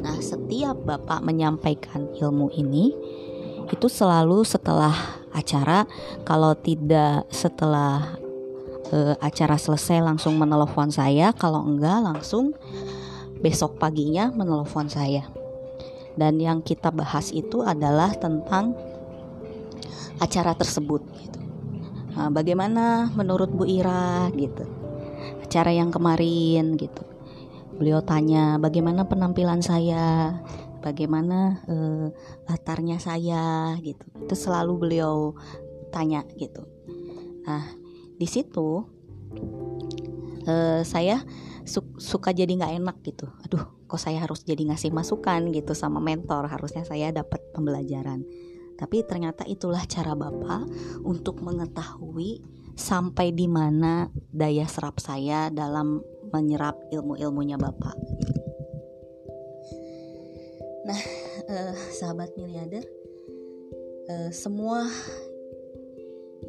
Nah, 0.00 0.16
setiap 0.20 0.76
Bapak 0.84 1.24
menyampaikan 1.24 2.08
ilmu 2.16 2.52
ini 2.56 2.92
itu 3.68 3.86
selalu 3.88 4.44
setelah 4.44 4.92
acara. 5.32 5.84
Kalau 6.24 6.56
tidak 6.56 7.28
setelah 7.32 8.16
uh, 8.92 9.14
acara 9.20 9.56
selesai 9.56 10.00
langsung 10.00 10.36
menelepon 10.36 10.88
saya. 10.92 11.32
Kalau 11.36 11.64
enggak 11.64 12.00
langsung 12.04 12.52
besok 13.40 13.76
paginya 13.76 14.32
menelepon 14.32 14.88
saya. 14.88 15.28
Dan 16.14 16.38
yang 16.38 16.62
kita 16.62 16.94
bahas 16.94 17.34
itu 17.34 17.60
adalah 17.66 18.14
tentang 18.14 18.72
acara 20.22 20.54
tersebut 20.54 21.02
gitu. 21.18 21.40
Nah, 22.14 22.30
bagaimana 22.30 23.10
menurut 23.18 23.50
Bu 23.50 23.66
Ira 23.66 24.30
gitu? 24.38 24.62
Acara 25.42 25.74
yang 25.74 25.90
kemarin 25.90 26.78
gitu. 26.78 27.02
Beliau 27.74 27.98
tanya 28.06 28.54
bagaimana 28.62 29.10
penampilan 29.10 29.58
saya? 29.58 30.38
Bagaimana 30.78 31.64
uh, 31.66 32.06
latarnya 32.46 33.02
saya? 33.02 33.74
Gitu. 33.82 34.04
Itu 34.14 34.34
selalu 34.38 34.72
beliau 34.78 35.34
tanya 35.90 36.22
gitu. 36.38 36.62
Nah 37.46 37.66
di 38.14 38.26
situ 38.30 38.82
uh, 40.46 40.82
saya 40.86 41.22
su 41.66 41.82
suka 41.98 42.30
jadi 42.30 42.54
nggak 42.54 42.74
enak 42.78 42.96
gitu. 43.02 43.26
Aduh 43.46 43.62
kok 43.90 43.98
saya 43.98 44.22
harus 44.22 44.46
jadi 44.46 44.70
ngasih 44.70 44.94
masukan 44.94 45.50
gitu 45.50 45.74
sama 45.74 45.98
mentor? 45.98 46.46
Harusnya 46.46 46.86
saya 46.86 47.10
dapat 47.10 47.42
pembelajaran 47.54 48.22
tapi 48.74 49.06
ternyata 49.06 49.46
itulah 49.46 49.82
cara 49.86 50.12
bapak 50.18 50.66
untuk 51.06 51.40
mengetahui 51.40 52.42
sampai 52.74 53.30
di 53.30 53.46
mana 53.46 54.10
daya 54.34 54.66
serap 54.66 54.98
saya 54.98 55.46
dalam 55.50 56.02
menyerap 56.34 56.74
ilmu-ilmunya 56.90 57.54
bapak. 57.54 57.94
Nah, 60.84 61.00
uh, 61.48 61.74
sahabat 61.94 62.34
miliarder, 62.36 62.84
uh, 64.10 64.30
semua 64.34 64.84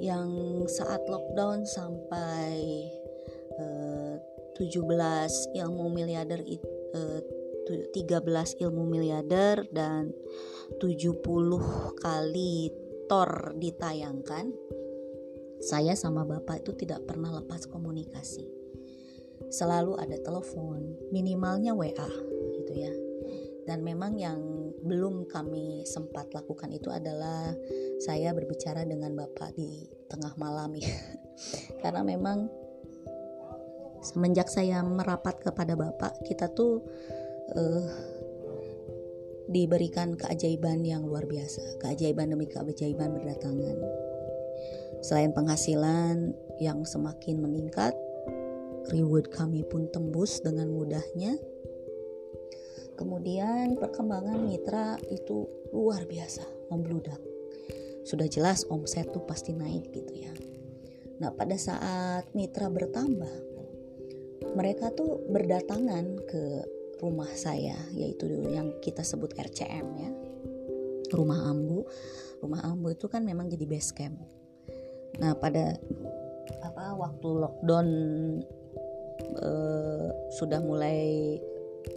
yang 0.02 0.28
saat 0.68 1.00
lockdown 1.08 1.64
sampai 1.64 2.52
uh, 3.62 4.20
17 4.60 4.82
ilmu 5.56 5.88
miliarder 5.92 6.44
itu 6.44 6.68
uh, 6.96 7.20
13 7.66 8.62
ilmu 8.62 8.84
miliarder 8.86 9.66
dan 9.74 10.14
70 10.78 11.18
kali 11.98 12.70
tor 13.10 13.54
ditayangkan 13.58 14.54
saya 15.62 15.98
sama 15.98 16.26
bapak 16.26 16.62
itu 16.62 16.78
tidak 16.78 17.06
pernah 17.10 17.42
lepas 17.42 17.66
komunikasi 17.66 18.46
selalu 19.50 19.98
ada 19.98 20.18
telepon 20.22 20.94
minimalnya 21.10 21.74
WA 21.74 22.10
gitu 22.62 22.74
ya 22.74 22.94
dan 23.66 23.82
memang 23.82 24.14
yang 24.22 24.40
belum 24.86 25.26
kami 25.26 25.82
sempat 25.90 26.30
lakukan 26.38 26.70
itu 26.70 26.94
adalah 26.94 27.50
saya 27.98 28.30
berbicara 28.38 28.86
dengan 28.86 29.18
Bapak 29.18 29.58
di 29.58 29.90
tengah 30.06 30.38
malam 30.38 30.78
ya. 30.78 30.94
Karena 31.82 32.06
memang 32.06 32.46
semenjak 34.06 34.54
saya 34.54 34.86
merapat 34.86 35.42
kepada 35.42 35.74
Bapak, 35.74 36.22
kita 36.30 36.54
tuh 36.54 36.86
uh, 37.54 37.86
diberikan 39.52 40.18
keajaiban 40.18 40.82
yang 40.82 41.06
luar 41.06 41.30
biasa. 41.30 41.78
Keajaiban 41.84 42.34
demi 42.34 42.50
keajaiban 42.50 43.14
berdatangan. 43.14 43.78
Selain 45.06 45.30
penghasilan 45.36 46.34
yang 46.58 46.82
semakin 46.82 47.38
meningkat, 47.38 47.94
reward 48.90 49.30
kami 49.30 49.62
pun 49.62 49.86
tembus 49.94 50.42
dengan 50.42 50.74
mudahnya 50.74 51.38
Kemudian 52.96 53.76
perkembangan 53.76 54.40
mitra 54.40 54.96
itu 55.12 55.52
luar 55.76 56.08
biasa, 56.08 56.48
membludak. 56.72 57.20
Sudah 58.08 58.32
jelas 58.32 58.64
omset 58.72 59.12
tuh 59.12 59.28
pasti 59.28 59.52
naik 59.52 59.92
gitu 59.92 60.16
ya. 60.16 60.32
Nah, 61.20 61.36
pada 61.36 61.60
saat 61.60 62.32
mitra 62.32 62.72
bertambah, 62.72 63.36
mereka 64.56 64.96
tuh 64.96 65.28
berdatangan 65.28 66.24
ke 66.24 66.44
rumah 67.00 67.30
saya 67.36 67.76
yaitu 67.92 68.28
yang 68.52 68.76
kita 68.80 69.04
sebut 69.04 69.36
RCM 69.36 69.88
ya. 70.00 70.12
Rumah 71.12 71.40
Ambu. 71.52 71.86
Rumah 72.42 72.62
Ambu 72.66 72.94
itu 72.94 73.06
kan 73.08 73.24
memang 73.24 73.48
jadi 73.48 73.66
base 73.68 73.92
camp. 73.94 74.18
Nah, 75.22 75.38
pada 75.38 75.80
apa 76.66 76.94
waktu 76.98 77.28
lockdown 77.30 77.88
uh, 79.40 80.10
sudah 80.36 80.60
mulai 80.60 81.38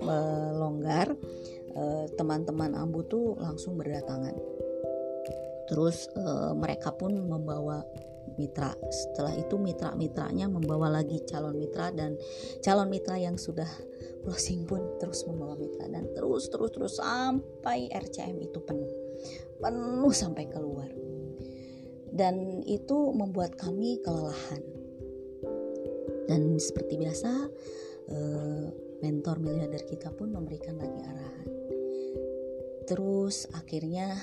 melonggar 0.04 1.16
eh, 1.72 2.04
teman-teman 2.20 2.76
Ambu 2.76 3.08
tuh 3.08 3.40
langsung 3.40 3.80
berdatangan 3.80 4.36
terus 5.68 6.08
uh, 6.16 6.56
mereka 6.56 6.92
pun 6.96 7.12
membawa 7.12 7.84
mitra. 8.38 8.72
Setelah 8.88 9.34
itu 9.34 9.58
mitra-mitranya 9.58 10.46
membawa 10.46 10.88
lagi 10.88 11.20
calon 11.26 11.58
mitra 11.58 11.90
dan 11.90 12.14
calon 12.64 12.88
mitra 12.88 13.18
yang 13.18 13.34
sudah 13.36 13.68
closing 14.22 14.64
pun 14.64 14.98
terus 15.02 15.26
membawa 15.26 15.58
mitra 15.58 15.90
dan 15.90 16.06
terus 16.14 16.46
terus 16.48 16.70
terus 16.70 16.94
sampai 16.96 17.90
RCM 17.90 18.38
itu 18.40 18.62
penuh. 18.62 18.90
Penuh 19.58 20.14
sampai 20.14 20.46
keluar. 20.46 20.88
Dan 22.08 22.64
itu 22.64 23.12
membuat 23.12 23.58
kami 23.58 24.00
kelelahan. 24.00 24.62
Dan 26.28 26.56
seperti 26.60 27.00
biasa 27.00 27.30
uh, 28.12 28.66
mentor 29.02 29.38
miliarder 29.38 29.82
kita 29.86 30.10
pun 30.14 30.34
memberikan 30.34 30.78
lagi 30.78 31.00
arahan. 31.02 31.48
Terus 32.88 33.44
akhirnya 33.52 34.16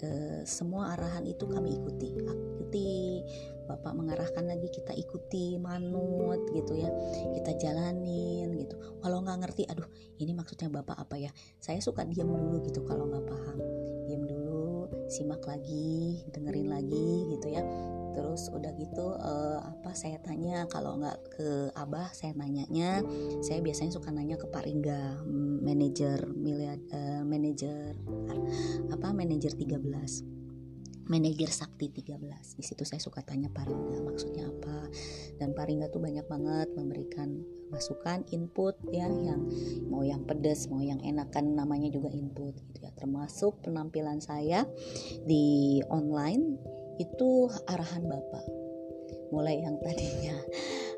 e, 0.00 0.08
semua 0.48 0.96
arahan 0.96 1.28
itu 1.28 1.44
kami 1.44 1.76
ikuti, 1.76 2.16
ikuti. 2.66 3.22
Bapak 3.66 3.98
mengarahkan 3.98 4.46
lagi 4.46 4.70
kita 4.70 4.94
ikuti, 4.94 5.58
manut 5.58 6.38
gitu 6.54 6.78
ya, 6.78 6.86
kita 7.34 7.58
jalanin 7.58 8.54
gitu. 8.62 8.78
Kalau 9.02 9.18
nggak 9.26 9.42
ngerti, 9.42 9.66
aduh 9.66 9.86
ini 10.22 10.30
maksudnya 10.38 10.70
bapak 10.70 10.94
apa 10.94 11.18
ya? 11.18 11.30
Saya 11.58 11.82
suka 11.82 12.06
diam 12.06 12.30
dulu 12.30 12.62
gitu 12.62 12.86
kalau 12.86 13.10
nggak 13.10 13.26
paham, 13.26 13.58
diam 14.06 14.22
dulu, 14.22 14.86
simak 15.10 15.42
lagi, 15.50 16.22
dengerin 16.30 16.70
lagi 16.70 17.26
gitu 17.34 17.46
ya 17.50 17.62
terus 18.16 18.48
udah 18.48 18.72
gitu 18.80 19.12
uh, 19.12 19.60
apa 19.60 19.92
saya 19.92 20.16
tanya 20.24 20.64
kalau 20.72 20.96
nggak 20.96 21.36
ke 21.36 21.68
abah 21.76 22.08
saya 22.16 22.32
nanyanya 22.32 23.04
saya 23.44 23.60
biasanya 23.60 23.92
suka 23.92 24.08
nanya 24.08 24.40
ke 24.40 24.48
Pak 24.48 24.64
Ringga 24.64 25.20
manajer 25.60 26.24
miliar 26.32 26.80
uh, 26.96 27.20
manajer 27.28 27.92
apa 28.88 29.12
manajer 29.12 29.52
13 29.52 30.35
manajer 31.06 31.50
sakti 31.50 31.90
13 31.90 32.58
di 32.58 32.64
situ 32.66 32.82
saya 32.82 32.98
suka 32.98 33.22
tanya 33.22 33.46
Paringga 33.50 34.02
maksudnya 34.02 34.50
apa? 34.50 34.90
Dan 35.38 35.54
Paringga 35.54 35.90
tuh 35.90 36.02
banyak 36.02 36.26
banget 36.26 36.68
memberikan 36.74 37.42
masukan 37.70 38.22
input 38.30 38.78
ya 38.90 39.06
yang 39.06 39.46
mau 39.90 40.02
yang 40.02 40.22
pedes 40.26 40.66
mau 40.70 40.82
yang 40.82 40.98
enak 41.02 41.30
kan 41.34 41.46
namanya 41.46 41.90
juga 41.90 42.10
input 42.10 42.54
gitu 42.54 42.78
ya. 42.82 42.90
Termasuk 42.98 43.62
penampilan 43.62 44.18
saya 44.18 44.66
di 45.26 45.78
online 45.90 46.58
itu 46.98 47.50
arahan 47.70 48.06
bapak. 48.06 48.44
Mulai 49.30 49.62
yang 49.62 49.78
tadinya 49.82 50.38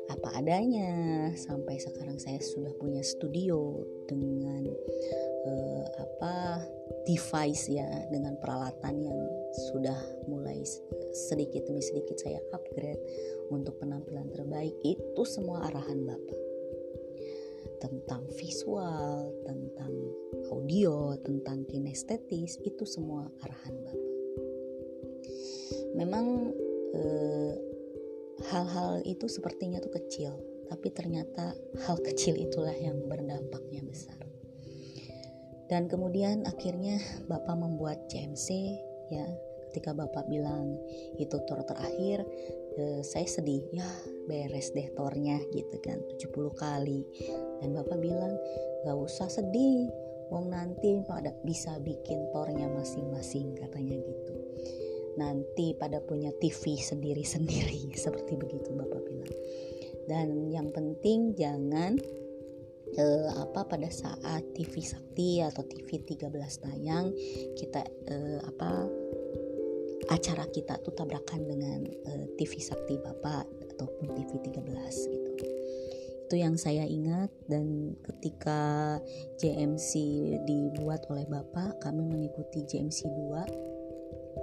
apa 0.09 0.41
adanya. 0.41 0.89
Sampai 1.37 1.77
sekarang 1.77 2.17
saya 2.17 2.41
sudah 2.41 2.73
punya 2.81 3.05
studio 3.05 3.85
dengan 4.09 4.65
uh, 5.45 5.85
apa 6.01 6.65
device 7.05 7.69
ya 7.69 7.87
dengan 8.09 8.35
peralatan 8.41 8.95
yang 9.01 9.19
sudah 9.71 9.97
mulai 10.29 10.61
sedikit 11.13 11.65
demi 11.65 11.81
sedikit 11.81 12.17
saya 12.21 12.41
upgrade 12.53 13.01
untuk 13.53 13.77
penampilan 13.77 14.29
terbaik. 14.33 14.73
Itu 14.81 15.23
semua 15.25 15.69
arahan 15.69 16.05
bapak. 16.05 16.39
Tentang 17.79 18.27
visual, 18.35 19.31
tentang 19.47 19.93
audio, 20.51 21.15
tentang 21.23 21.63
kinestetis 21.69 22.59
itu 22.65 22.83
semua 22.83 23.29
arahan 23.45 23.75
bapak. 23.87 24.09
Memang 25.95 26.53
eh, 26.93 27.68
hal-hal 28.47 29.03
itu 29.03 29.27
sepertinya 29.27 29.83
tuh 29.83 29.91
kecil, 29.99 30.39
tapi 30.71 30.87
ternyata 30.95 31.51
hal 31.83 31.97
kecil 32.07 32.39
itulah 32.39 32.73
yang 32.73 32.95
berdampaknya 33.05 33.83
besar. 33.83 34.19
Dan 35.69 35.85
kemudian 35.85 36.49
akhirnya 36.49 36.97
Bapak 37.29 37.53
membuat 37.53 38.09
CMC 38.09 38.47
ya. 39.13 39.27
Ketika 39.69 39.93
Bapak 39.93 40.25
bilang 40.25 40.81
itu 41.21 41.37
tour 41.45 41.61
terakhir, 41.61 42.25
eh, 42.81 43.05
saya 43.05 43.29
sedih. 43.29 43.69
Ya, 43.69 43.85
beres 44.25 44.73
deh 44.73 44.89
tornya 44.97 45.37
gitu 45.53 45.77
kan 45.85 46.01
70 46.17 46.57
kali. 46.57 47.05
Dan 47.61 47.77
Bapak 47.77 48.01
bilang, 48.01 48.33
"Gak 48.81 48.97
usah 48.97 49.29
sedih. 49.29 49.93
Wong 50.33 50.49
nanti 50.49 51.05
pada 51.05 51.37
bisa 51.45 51.77
bikin 51.85 52.33
tornya 52.33 52.65
masing-masing," 52.65 53.53
katanya 53.61 54.01
gitu 54.01 54.38
nanti 55.17 55.73
pada 55.73 56.03
punya 56.03 56.29
TV 56.37 56.77
sendiri-sendiri 56.77 57.93
seperti 58.03 58.35
begitu 58.37 58.69
Bapak 58.75 59.01
bilang. 59.07 59.35
Dan 60.09 60.27
yang 60.49 60.73
penting 60.73 61.37
jangan 61.37 61.97
eh, 62.97 63.29
apa 63.37 63.65
pada 63.69 63.89
saat 63.93 64.41
TV 64.57 64.81
Sakti 64.81 65.41
atau 65.45 65.61
TV 65.65 66.01
13 66.01 66.33
tayang 66.65 67.13
kita 67.53 67.85
eh, 68.09 68.39
apa 68.41 68.89
acara 70.09 70.49
kita 70.49 70.81
tuh 70.81 70.97
tabrakan 70.97 71.45
dengan 71.45 71.79
eh, 71.85 72.25
TV 72.41 72.57
Sakti 72.57 72.97
Bapak 72.97 73.45
ataupun 73.75 74.17
TV 74.17 74.31
13 74.49 75.13
gitu. 75.13 75.31
Itu 76.29 76.37
yang 76.37 76.61
saya 76.61 76.85
ingat 76.85 77.33
dan 77.49 77.97
ketika 78.05 78.97
JMC 79.41 79.91
dibuat 80.45 81.09
oleh 81.09 81.25
Bapak, 81.25 81.81
kami 81.81 82.05
mengikuti 82.05 82.61
JMC 82.69 83.09
2 83.09 83.78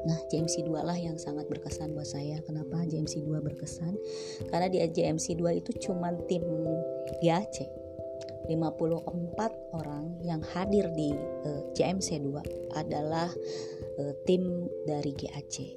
Nah, 0.06 0.18
JMC 0.30 0.62
2 0.62 0.86
lah 0.86 0.94
yang 0.94 1.18
sangat 1.18 1.50
berkesan 1.50 1.90
buat 1.92 2.06
saya. 2.06 2.38
Kenapa 2.46 2.86
JMC 2.86 3.26
2 3.26 3.42
berkesan? 3.42 3.98
Karena 4.48 4.70
di 4.70 4.78
JMC 4.78 5.34
2 5.34 5.58
itu 5.58 5.74
cuma 5.82 6.14
tim 6.30 6.46
GAC. 7.18 7.66
54 8.46 9.74
orang 9.74 10.22
yang 10.22 10.38
hadir 10.54 10.86
di 10.94 11.10
uh, 11.10 11.50
eh, 11.50 11.62
JMC 11.74 12.22
2 12.22 12.78
adalah 12.78 13.26
uh, 13.98 14.14
tim 14.22 14.70
dari 14.86 15.10
GAC. 15.10 15.74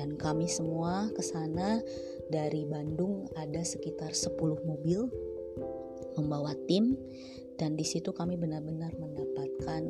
Dan 0.00 0.16
kami 0.16 0.48
semua 0.48 1.12
ke 1.12 1.20
sana 1.20 1.76
dari 2.32 2.64
Bandung 2.64 3.28
ada 3.36 3.60
sekitar 3.60 4.16
10 4.16 4.32
mobil 4.64 5.08
membawa 6.16 6.56
tim 6.64 6.96
dan 7.56 7.76
di 7.76 7.84
situ 7.84 8.12
kami 8.12 8.36
benar-benar 8.36 8.92
mendapatkan 9.00 9.82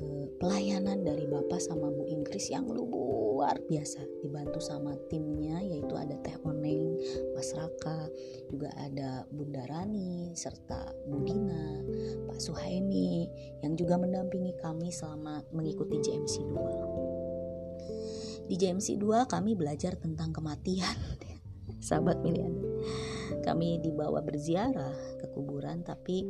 uh, 0.00 0.26
pelayanan 0.40 1.04
dari 1.04 1.26
Bapak 1.28 1.60
sama 1.62 1.90
Bu 1.90 2.06
Inggris 2.08 2.50
yang 2.50 2.66
luar 2.70 3.60
biasa 3.68 4.00
dibantu 4.24 4.60
sama 4.62 4.96
timnya 5.10 5.60
yaitu 5.60 5.94
ada 5.98 6.16
Teh 6.22 6.38
Oneng, 6.46 6.96
Mas 7.36 7.52
Raka, 7.52 8.08
juga 8.48 8.70
ada 8.78 9.26
Bunda 9.28 9.66
Rani 9.68 10.32
serta 10.38 10.94
Budina, 11.06 11.82
Pak 12.30 12.40
Suhaimi 12.40 13.28
yang 13.62 13.76
juga 13.76 13.98
mendampingi 14.00 14.54
kami 14.62 14.90
selama 14.90 15.42
mengikuti 15.52 16.00
JMC 16.00 16.34
2. 16.48 16.94
Di 18.44 18.60
JMC 18.60 19.00
2 19.00 19.24
kami 19.24 19.56
belajar 19.56 19.96
tentang 19.96 20.28
kematian. 20.32 20.96
Sahabat 21.84 22.20
milianer. 22.20 22.64
Kami 23.44 23.80
dibawa 23.80 24.20
berziarah 24.24 24.96
ke 25.20 25.26
kuburan 25.32 25.84
tapi 25.84 26.24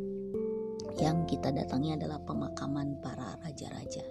yang 0.99 1.27
kita 1.27 1.51
datangi 1.51 1.99
adalah 1.99 2.23
pemakaman 2.23 3.03
para 3.03 3.35
raja-raja. 3.43 4.05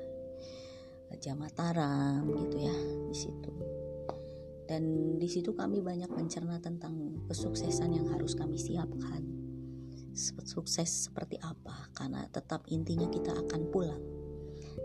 Raja 1.14 1.32
Mataram 1.38 2.26
gitu 2.26 2.58
ya 2.58 2.78
di 3.08 3.16
situ. 3.16 3.54
Dan 4.64 5.16
di 5.20 5.28
situ 5.30 5.54
kami 5.54 5.84
banyak 5.84 6.10
mencerna 6.10 6.58
tentang 6.58 7.24
kesuksesan 7.30 7.94
yang 7.94 8.08
harus 8.10 8.34
kami 8.34 8.58
siapkan. 8.58 9.22
Sukses 10.46 11.10
seperti 11.10 11.38
apa? 11.42 11.90
Karena 11.94 12.26
tetap 12.30 12.66
intinya 12.70 13.06
kita 13.10 13.34
akan 13.34 13.62
pulang. 13.70 14.04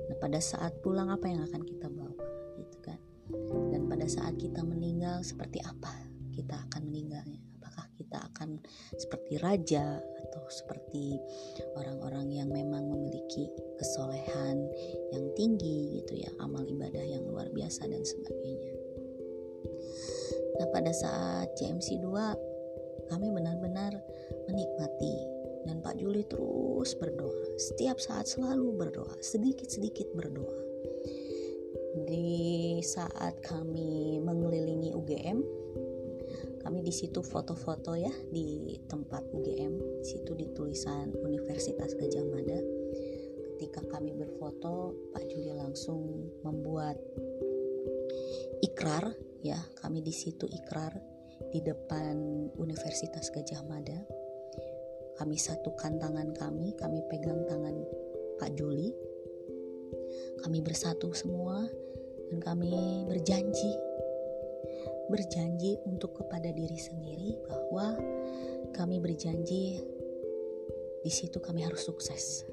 Nah, 0.08 0.16
pada 0.20 0.40
saat 0.40 0.80
pulang 0.80 1.08
apa 1.12 1.28
yang 1.28 1.44
akan 1.44 1.62
kita 1.64 1.88
bawa 1.88 2.24
gitu 2.60 2.78
kan? 2.84 3.00
Dan 3.72 3.88
pada 3.88 4.08
saat 4.08 4.36
kita 4.36 4.64
meninggal 4.64 5.20
seperti 5.24 5.60
apa 5.64 5.92
kita 6.32 6.56
akan 6.68 6.88
meninggalnya? 6.88 7.40
Apakah 7.60 7.86
kita 7.96 8.18
akan 8.32 8.60
seperti 8.96 9.36
raja 9.40 10.00
atau 10.28 10.44
seperti 10.52 11.16
orang-orang 11.74 12.28
yang 12.28 12.48
memang 12.52 12.84
memiliki 12.92 13.48
kesolehan 13.80 14.68
yang 15.16 15.24
tinggi 15.32 16.04
gitu 16.04 16.20
ya 16.20 16.30
amal 16.44 16.62
ibadah 16.68 17.00
yang 17.00 17.24
luar 17.24 17.48
biasa 17.48 17.88
dan 17.88 18.04
sebagainya. 18.04 18.72
Nah 20.60 20.68
pada 20.68 20.92
saat 20.92 21.56
CMC 21.56 22.04
2 22.04 23.08
kami 23.08 23.32
benar-benar 23.32 23.96
menikmati 24.44 25.16
dan 25.64 25.80
Pak 25.80 25.96
Juli 25.96 26.24
terus 26.28 26.92
berdoa. 26.96 27.56
Setiap 27.56 27.96
saat 27.98 28.28
selalu 28.28 28.76
berdoa 28.76 29.16
sedikit-sedikit 29.24 30.12
berdoa. 30.12 30.60
Di 32.04 32.78
saat 32.84 33.40
kami 33.42 34.20
mengelilingi 34.22 34.92
UGM 34.92 35.57
kami 36.68 36.84
di 36.84 36.92
situ 36.92 37.24
foto-foto 37.24 37.96
ya 37.96 38.12
di 38.28 38.76
tempat 38.92 39.24
UGM 39.32 40.04
di 40.04 40.04
situ 40.04 40.36
ditulisan 40.36 41.16
Universitas 41.16 41.96
Gajah 41.96 42.28
Mada. 42.28 42.60
Ketika 43.56 43.88
kami 43.88 44.12
berfoto 44.12 44.92
Pak 45.16 45.24
Juli 45.32 45.56
langsung 45.56 46.28
membuat 46.44 47.00
ikrar 48.60 49.16
ya. 49.40 49.56
Kami 49.80 50.04
di 50.04 50.12
situ 50.12 50.44
ikrar 50.44 50.92
di 51.48 51.64
depan 51.64 52.52
Universitas 52.60 53.32
Gajah 53.32 53.64
Mada. 53.64 54.04
Kami 55.16 55.40
satukan 55.40 55.96
tangan 55.96 56.36
kami 56.36 56.76
kami 56.76 57.00
pegang 57.08 57.48
tangan 57.48 57.80
Pak 58.36 58.52
Juli. 58.60 58.92
Kami 60.44 60.60
bersatu 60.60 61.16
semua 61.16 61.64
dan 62.28 62.44
kami 62.44 63.08
berjanji 63.08 63.87
berjanji 65.08 65.80
untuk 65.88 66.20
kepada 66.20 66.52
diri 66.52 66.76
sendiri 66.76 67.40
bahwa 67.48 67.96
kami 68.76 69.00
berjanji 69.00 69.80
di 71.02 71.10
situ 71.10 71.40
kami 71.40 71.64
harus 71.64 71.88
sukses. 71.88 72.44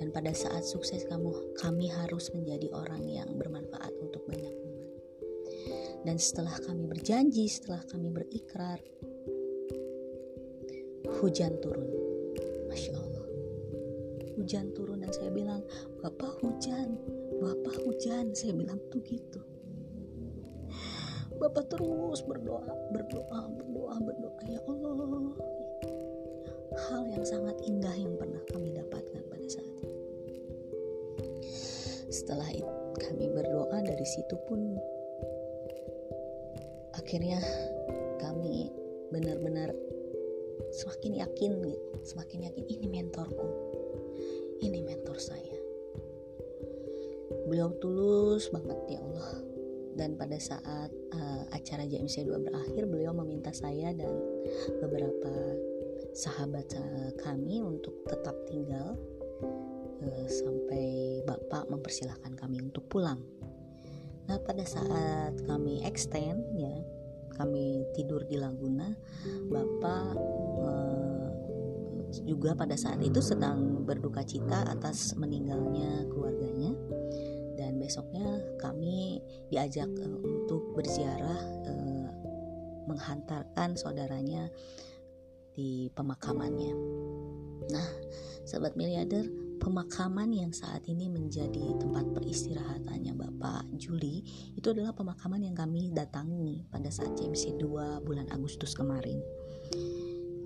Dan 0.00 0.08
pada 0.16 0.32
saat 0.32 0.64
sukses 0.64 1.04
kamu 1.04 1.60
kami 1.60 1.92
harus 1.92 2.32
menjadi 2.32 2.72
orang 2.72 3.04
yang 3.04 3.28
bermanfaat 3.36 3.92
untuk 4.00 4.24
banyak 4.24 4.48
umat. 4.48 4.90
Dan 6.08 6.16
setelah 6.16 6.56
kami 6.64 6.88
berjanji, 6.88 7.44
setelah 7.52 7.84
kami 7.84 8.08
berikrar, 8.08 8.80
hujan 11.20 11.52
turun. 11.60 11.92
Masya 12.72 12.96
Allah. 12.96 13.26
Hujan 14.40 14.72
turun 14.72 15.04
dan 15.04 15.12
saya 15.12 15.28
bilang, 15.28 15.60
Bapak 16.00 16.40
hujan, 16.40 16.96
Bapak 17.36 17.76
hujan. 17.84 18.32
Saya 18.32 18.56
bilang 18.56 18.80
tuh 18.88 19.04
gitu 19.04 19.59
Bapak 21.40 21.72
terus 21.72 22.20
berdoa, 22.28 22.68
berdoa, 22.92 23.48
berdoa, 23.48 23.96
berdoa. 23.96 24.40
Ya 24.44 24.60
Allah, 24.68 25.32
hal 26.76 27.02
yang 27.08 27.24
sangat 27.24 27.56
indah 27.64 27.96
yang 27.96 28.12
pernah 28.20 28.44
kami 28.52 28.76
dapatkan 28.76 29.24
pada 29.24 29.48
saat 29.48 29.72
itu. 29.80 29.96
Setelah 32.12 32.44
itu 32.52 32.76
kami 33.00 33.32
berdoa 33.32 33.80
dari 33.80 34.04
situ 34.04 34.36
pun 34.44 34.76
akhirnya 37.00 37.40
kami 38.20 38.68
benar-benar 39.08 39.72
semakin 40.76 41.24
yakin 41.24 41.50
gitu, 41.64 41.80
semakin 42.04 42.52
yakin 42.52 42.68
ini 42.68 42.86
mentorku, 43.00 43.48
ini 44.60 44.84
mentor 44.84 45.16
saya. 45.16 45.56
Beliau 47.48 47.72
tulus 47.80 48.52
banget 48.52 48.76
ya 48.92 49.00
Allah 49.00 49.49
dan 50.00 50.16
pada 50.16 50.40
saat 50.40 50.88
uh, 51.12 51.44
acara 51.52 51.84
JMC 51.84 52.24
2 52.24 52.32
berakhir 52.40 52.88
beliau 52.88 53.12
meminta 53.12 53.52
saya 53.52 53.92
dan 53.92 54.08
beberapa 54.80 55.28
sahabat 56.16 56.72
uh, 56.72 57.12
kami 57.20 57.60
untuk 57.60 57.92
tetap 58.08 58.32
tinggal 58.48 58.96
uh, 60.00 60.26
sampai 60.26 61.20
bapak 61.28 61.68
mempersilahkan 61.68 62.32
kami 62.32 62.64
untuk 62.64 62.88
pulang. 62.88 63.20
Nah 64.24 64.40
pada 64.40 64.64
saat 64.64 65.36
kami 65.44 65.84
extend 65.84 66.48
ya 66.56 66.80
kami 67.36 67.84
tidur 67.92 68.24
di 68.24 68.40
Laguna 68.40 68.88
bapak 69.52 70.16
uh, 70.64 71.28
juga 72.24 72.56
pada 72.56 72.74
saat 72.74 73.04
itu 73.04 73.20
sedang 73.20 73.84
berduka 73.84 74.24
cita 74.24 74.64
atas 74.66 75.14
meninggalnya 75.14 76.08
keluarganya 76.10 76.74
besoknya 77.80 78.28
kami 78.60 79.24
diajak 79.48 79.88
uh, 79.88 80.18
untuk 80.20 80.76
berziarah 80.76 81.40
uh, 81.66 82.08
menghantarkan 82.84 83.74
saudaranya 83.80 84.52
di 85.56 85.88
pemakamannya. 85.96 86.74
Nah, 87.72 87.88
sahabat 88.44 88.76
miliarder, 88.76 89.26
pemakaman 89.58 90.32
yang 90.32 90.52
saat 90.52 90.84
ini 90.88 91.08
menjadi 91.08 91.76
tempat 91.80 92.04
peristirahatannya 92.12 93.12
Bapak 93.16 93.68
Juli 93.80 94.24
itu 94.56 94.68
adalah 94.72 94.92
pemakaman 94.92 95.44
yang 95.44 95.56
kami 95.56 95.92
datangi 95.92 96.64
pada 96.68 96.92
saat 96.92 97.16
CMC 97.16 97.60
2 97.60 98.04
bulan 98.04 98.28
Agustus 98.32 98.76
kemarin 98.76 99.20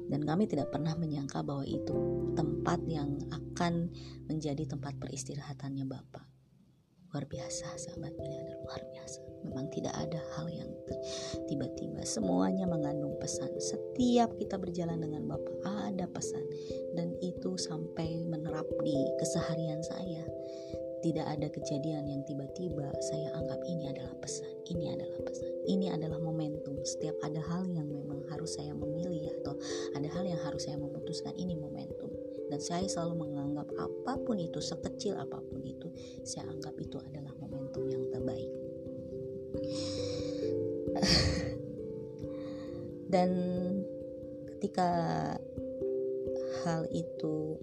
dan 0.09 0.20
kami 0.25 0.44
tidak 0.44 0.68
pernah 0.68 0.92
menyangka 0.99 1.40
bahwa 1.40 1.64
itu 1.64 1.97
tempat 2.37 2.81
yang 2.85 3.16
akan 3.33 3.88
menjadi 4.29 4.68
tempat 4.68 5.01
peristirahatannya 5.01 5.85
Bapak. 5.88 6.34
Luar 7.14 7.31
biasa 7.31 7.79
sahabat 7.79 8.11
miliarder, 8.18 8.59
luar 8.66 8.83
biasa. 8.90 9.22
Memang 9.46 9.70
tidak 9.70 9.94
ada 9.94 10.18
hal 10.35 10.50
yang 10.50 10.66
tiba-tiba. 11.46 12.03
Semuanya 12.03 12.66
mengandung 12.66 13.14
pesan. 13.22 13.55
Setiap 13.55 14.35
kita 14.35 14.59
berjalan 14.59 14.98
dengan 14.98 15.31
Bapak 15.31 15.94
ada 15.94 16.11
pesan. 16.11 16.42
Dan 16.98 17.14
itu 17.22 17.55
sampai 17.55 18.27
menerap 18.27 18.66
di 18.83 18.98
keseharian 19.22 19.79
saya 19.87 20.27
tidak 21.05 21.29
ada 21.29 21.53
kejadian 21.53 22.09
yang 22.09 22.24
tiba-tiba 22.24 22.88
saya 23.12 23.29
anggap 23.37 23.61
ini 23.68 23.92
adalah 23.92 24.16
pesan, 24.24 24.48
ini 24.72 24.88
adalah 24.88 25.20
pesan, 25.20 25.53
ini 25.68 25.92
adalah 25.92 26.16
momentum. 26.16 26.81
Setiap 26.81 27.12
ada 27.20 27.44
hal 27.44 27.68
yang 27.68 27.92
memang 27.92 28.24
harus 28.33 28.57
saya 28.57 28.72
memilih 28.72 29.29
atau 29.38 29.53
ada 29.92 30.09
hal 30.16 30.24
yang 30.24 30.40
harus 30.40 30.64
saya 30.64 30.81
memutuskan, 30.81 31.37
ini 31.37 31.61
momentum. 31.61 32.09
Dan 32.50 32.61
saya 32.61 32.85
selalu 32.85 33.28
menganggap 33.28 33.68
apa 33.80 34.12
pun 34.20 34.37
itu, 34.37 34.61
sekecil 34.61 35.16
apa 35.16 35.40
pun 35.40 35.64
itu, 35.64 35.88
saya 36.22 36.48
anggap 36.52 36.76
itu 36.80 37.00
adalah 37.00 37.33
momentum 37.40 37.88
yang 37.88 38.04
terbaik. 38.12 38.52
Dan 43.12 43.30
ketika 44.54 44.90
hal 46.64 46.88
itu 46.90 47.57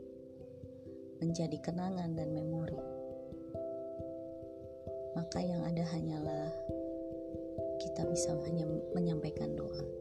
menjadi 1.21 1.57
kenangan 1.61 2.17
dan 2.17 2.33
memori 2.33 2.77
maka 5.15 5.43
yang 5.43 5.61
ada 5.67 5.83
hanyalah 5.91 6.49
kita 7.81 8.05
bisa 8.07 8.31
hanya 8.47 8.63
menyampaikan 8.95 9.51
doa. 9.57 10.00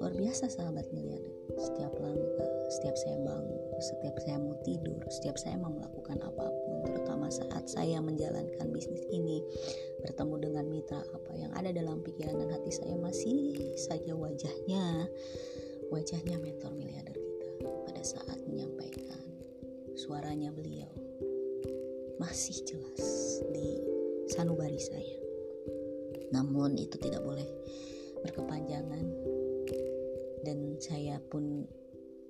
Luar 0.00 0.16
biasa 0.16 0.48
sahabat 0.48 0.88
miliar. 0.96 1.20
Setiap 1.60 1.92
langkah, 2.00 2.52
setiap 2.72 2.96
saya 2.96 3.20
bangun, 3.20 3.60
setiap 3.84 4.16
saya 4.24 4.40
mau 4.40 4.56
tidur, 4.64 4.96
setiap 5.12 5.36
saya 5.36 5.60
mau 5.60 5.68
melakukan 5.76 6.16
apa 6.24 6.46
pun, 6.48 6.76
terutama 6.88 7.28
saat 7.28 7.68
saya 7.68 8.00
menjalankan 8.00 8.72
bisnis 8.72 9.04
ini, 9.12 9.44
bertemu 10.00 10.40
dengan 10.40 10.64
mitra 10.72 11.04
apa 11.04 11.32
yang 11.36 11.52
ada 11.52 11.68
dalam 11.76 12.00
pikiran 12.00 12.32
dan 12.32 12.48
hati 12.48 12.72
saya 12.72 12.96
masih 12.96 13.60
saja 13.76 14.16
wajahnya, 14.16 15.04
wajahnya 15.92 16.40
mentor 16.40 16.72
miliarder 16.72 17.20
kita 17.20 17.68
pada 17.84 18.00
saat 18.00 18.40
menyampaikan 18.48 19.20
suaranya 20.00 20.48
beliau 20.48 20.88
masih 22.16 22.56
jelas 22.64 23.04
di 23.52 23.84
sanubari 24.32 24.80
saya. 24.80 25.20
Namun 26.32 26.80
itu 26.80 26.96
tidak 26.96 27.20
boleh 27.20 27.44
berkepanjangan 28.24 29.04
dan 30.46 30.80
saya 30.80 31.20
pun 31.28 31.66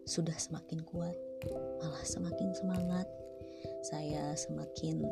sudah 0.08 0.34
semakin 0.34 0.82
kuat, 0.86 1.16
malah 1.78 2.04
semakin 2.04 2.50
semangat. 2.56 3.06
Saya 3.84 4.32
semakin 4.36 5.04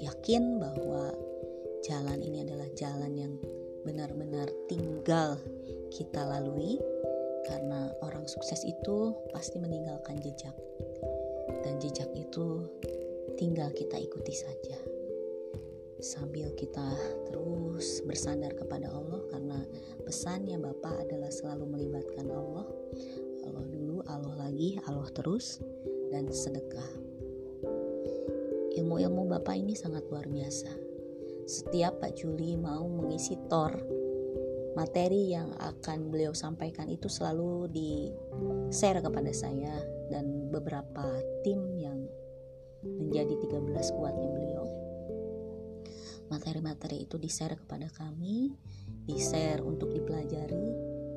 yakin 0.00 0.60
bahwa 0.60 1.12
jalan 1.84 2.20
ini 2.20 2.44
adalah 2.44 2.68
jalan 2.76 3.12
yang 3.16 3.34
benar-benar 3.86 4.50
tinggal 4.68 5.40
kita 5.94 6.20
lalui 6.20 6.76
karena 7.46 7.94
orang 8.02 8.26
sukses 8.26 8.66
itu 8.66 9.14
pasti 9.30 9.62
meninggalkan 9.62 10.18
jejak 10.18 10.52
dan 11.62 11.78
jejak 11.78 12.10
itu 12.12 12.66
tinggal 13.38 13.70
kita 13.70 13.94
ikuti 13.96 14.34
saja 14.34 14.95
sambil 16.00 16.52
kita 16.56 16.84
terus 17.28 18.04
bersandar 18.04 18.52
kepada 18.52 18.92
Allah 18.92 19.20
karena 19.32 19.60
pesannya 20.04 20.60
Bapak 20.60 21.08
adalah 21.08 21.32
selalu 21.32 21.64
melibatkan 21.66 22.28
Allah. 22.28 22.66
Allah 23.46 23.66
dulu, 23.70 24.02
Allah 24.10 24.34
lagi, 24.48 24.76
Allah 24.84 25.08
terus 25.14 25.62
dan 26.12 26.28
sedekah. 26.28 26.90
Ilmu-ilmu 28.76 29.24
Bapak 29.32 29.56
ini 29.56 29.72
sangat 29.72 30.04
luar 30.12 30.28
biasa. 30.28 30.68
Setiap 31.46 32.02
Pak 32.02 32.18
Juli 32.18 32.58
mau 32.58 32.84
mengisi 32.90 33.38
tor 33.48 33.72
materi 34.76 35.32
yang 35.32 35.56
akan 35.56 36.12
beliau 36.12 36.36
sampaikan 36.36 36.92
itu 36.92 37.08
selalu 37.08 37.72
di 37.72 38.12
share 38.68 39.00
kepada 39.00 39.32
saya 39.32 39.72
dan 40.12 40.52
beberapa 40.52 41.08
tim 41.40 41.72
yang 41.80 42.04
menjadi 42.84 43.32
13 43.48 43.72
kuatnya 43.96 44.28
beliau 44.28 44.85
materi-materi 46.28 47.06
itu 47.06 47.16
di-share 47.16 47.58
kepada 47.58 47.90
kami 47.90 48.54
di-share 49.06 49.62
untuk 49.62 49.94
dipelajari. 49.94 50.68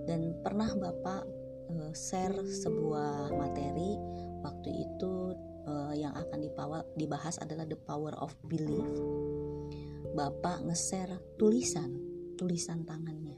Dan 0.05 0.41
pernah 0.41 0.73
Bapak 0.73 1.21
uh, 1.69 1.93
share 1.93 2.37
sebuah 2.45 3.33
materi 3.33 3.97
waktu 4.41 4.69
itu 4.89 5.13
uh, 5.69 5.93
yang 5.93 6.13
akan 6.15 6.39
dibahas 6.97 7.37
adalah 7.41 7.65
the 7.65 7.77
power 7.77 8.13
of 8.17 8.33
belief. 8.45 8.89
Bapak 10.13 10.65
nge-share 10.65 11.21
tulisan 11.37 12.09
tulisan 12.39 12.87
tangannya. 12.87 13.35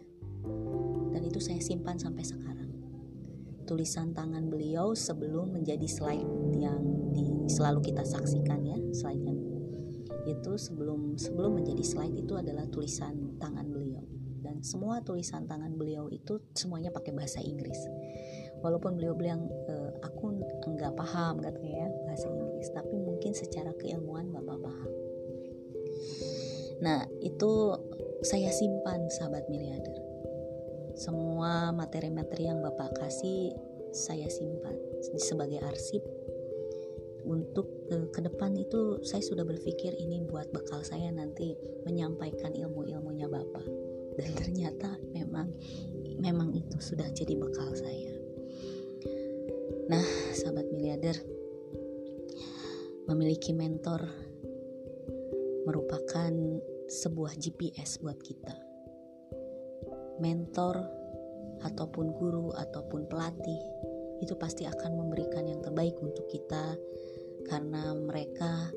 Dan 1.10 1.26
itu 1.26 1.42
saya 1.42 1.58
simpan 1.58 1.98
sampai 1.98 2.22
sekarang. 2.22 2.70
Tulisan 3.66 4.14
tangan 4.14 4.46
beliau 4.46 4.94
sebelum 4.94 5.58
menjadi 5.58 5.90
slide 5.90 6.30
yang 6.54 6.82
di, 7.10 7.50
selalu 7.50 7.82
kita 7.82 8.06
saksikan 8.06 8.62
ya 8.62 8.78
slide 8.94 9.26
yang 9.26 9.41
itu 10.28 10.58
sebelum 10.58 11.18
sebelum 11.18 11.62
menjadi 11.62 11.84
slide 11.86 12.16
itu 12.16 12.34
adalah 12.38 12.68
tulisan 12.70 13.38
tangan 13.42 13.68
beliau. 13.70 14.04
Dan 14.42 14.66
semua 14.66 15.00
tulisan 15.06 15.46
tangan 15.46 15.78
beliau 15.78 16.10
itu 16.10 16.42
semuanya 16.58 16.90
pakai 16.90 17.14
bahasa 17.14 17.40
Inggris. 17.46 17.78
Walaupun 18.66 18.98
beliau 18.98 19.14
bilang 19.14 19.46
e, 19.70 19.76
aku 20.02 20.34
enggak 20.66 20.98
paham 20.98 21.38
katanya 21.42 21.86
ya 21.86 21.90
bahasa 22.10 22.26
Inggris. 22.30 22.68
Tapi 22.74 22.96
mungkin 22.98 23.32
secara 23.38 23.70
keilmuan 23.78 24.34
bapak 24.34 24.58
paham. 24.62 24.92
Nah 26.82 27.06
itu 27.22 27.78
saya 28.26 28.50
simpan 28.50 29.06
sahabat 29.14 29.46
miliarder. 29.50 29.98
Semua 30.98 31.72
materi-materi 31.72 32.52
yang 32.52 32.60
Bapak 32.60 32.94
kasih 33.00 33.56
saya 33.96 34.28
simpan 34.28 34.76
sebagai 35.18 35.58
arsip 35.64 36.04
untuk 37.26 37.68
uh, 37.94 38.08
ke 38.10 38.20
depan 38.26 38.54
itu 38.58 39.02
saya 39.06 39.22
sudah 39.22 39.46
berpikir 39.46 39.94
ini 39.98 40.26
buat 40.26 40.50
bekal 40.50 40.82
saya 40.82 41.10
nanti 41.14 41.54
menyampaikan 41.86 42.54
ilmu-ilmunya 42.54 43.30
Bapak. 43.30 43.66
Dan 44.20 44.30
ternyata 44.36 45.00
memang 45.16 45.48
memang 46.20 46.52
itu 46.52 46.78
sudah 46.78 47.08
jadi 47.14 47.34
bekal 47.40 47.72
saya. 47.74 48.14
Nah, 49.92 50.06
sahabat 50.36 50.72
miliarder, 50.72 51.18
memiliki 53.12 53.52
mentor 53.52 54.08
merupakan 55.68 56.32
sebuah 56.88 57.36
GPS 57.40 58.00
buat 58.00 58.20
kita. 58.20 58.56
Mentor 60.22 60.80
ataupun 61.62 62.14
guru 62.18 62.54
ataupun 62.56 63.06
pelatih 63.10 63.62
itu 64.22 64.38
pasti 64.38 64.70
akan 64.70 65.02
memberikan 65.02 65.50
yang 65.50 65.60
terbaik 65.66 65.98
untuk 65.98 66.30
kita 66.30 66.78
karena 67.48 67.94
mereka 67.96 68.70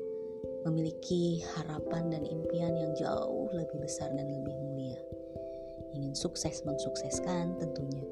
memiliki 0.65 1.45
harapan 1.57 2.09
dan 2.09 2.23
impian 2.25 2.73
yang 2.73 2.93
jauh 2.97 3.49
lebih 3.53 3.77
besar 3.85 4.09
dan 4.13 4.25
lebih 4.25 4.55
mulia. 4.65 5.01
Ingin 5.93 6.17
sukses 6.17 6.65
mensukseskan 6.65 7.61
tentunya. 7.61 8.03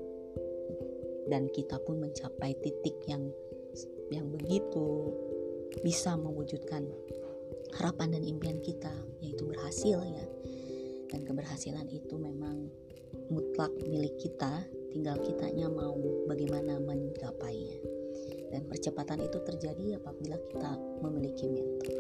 Dan 1.28 1.50
kita 1.50 1.82
pun 1.82 2.04
mencapai 2.04 2.54
titik 2.62 2.94
yang 3.10 3.34
yang 4.14 4.30
begitu 4.30 5.10
bisa 5.82 6.14
mewujudkan 6.14 6.86
harapan 7.74 8.14
dan 8.14 8.24
impian 8.24 8.62
kita 8.62 8.94
yaitu 9.18 9.50
berhasil 9.50 9.98
ya 9.98 10.26
dan 11.10 11.26
keberhasilan 11.26 11.90
itu 11.90 12.14
memang 12.14 12.70
mutlak 13.34 13.74
milik 13.90 14.14
kita 14.22 14.62
tinggal 14.94 15.18
kitanya 15.26 15.66
mau 15.66 15.98
bagaimana 16.30 16.78
mencapainya 16.78 17.82
dan 18.54 18.70
percepatan 18.70 19.26
itu 19.26 19.42
terjadi 19.42 19.98
apabila 19.98 20.38
kita 20.54 20.78
memiliki 21.02 21.50
mentor. 21.50 21.98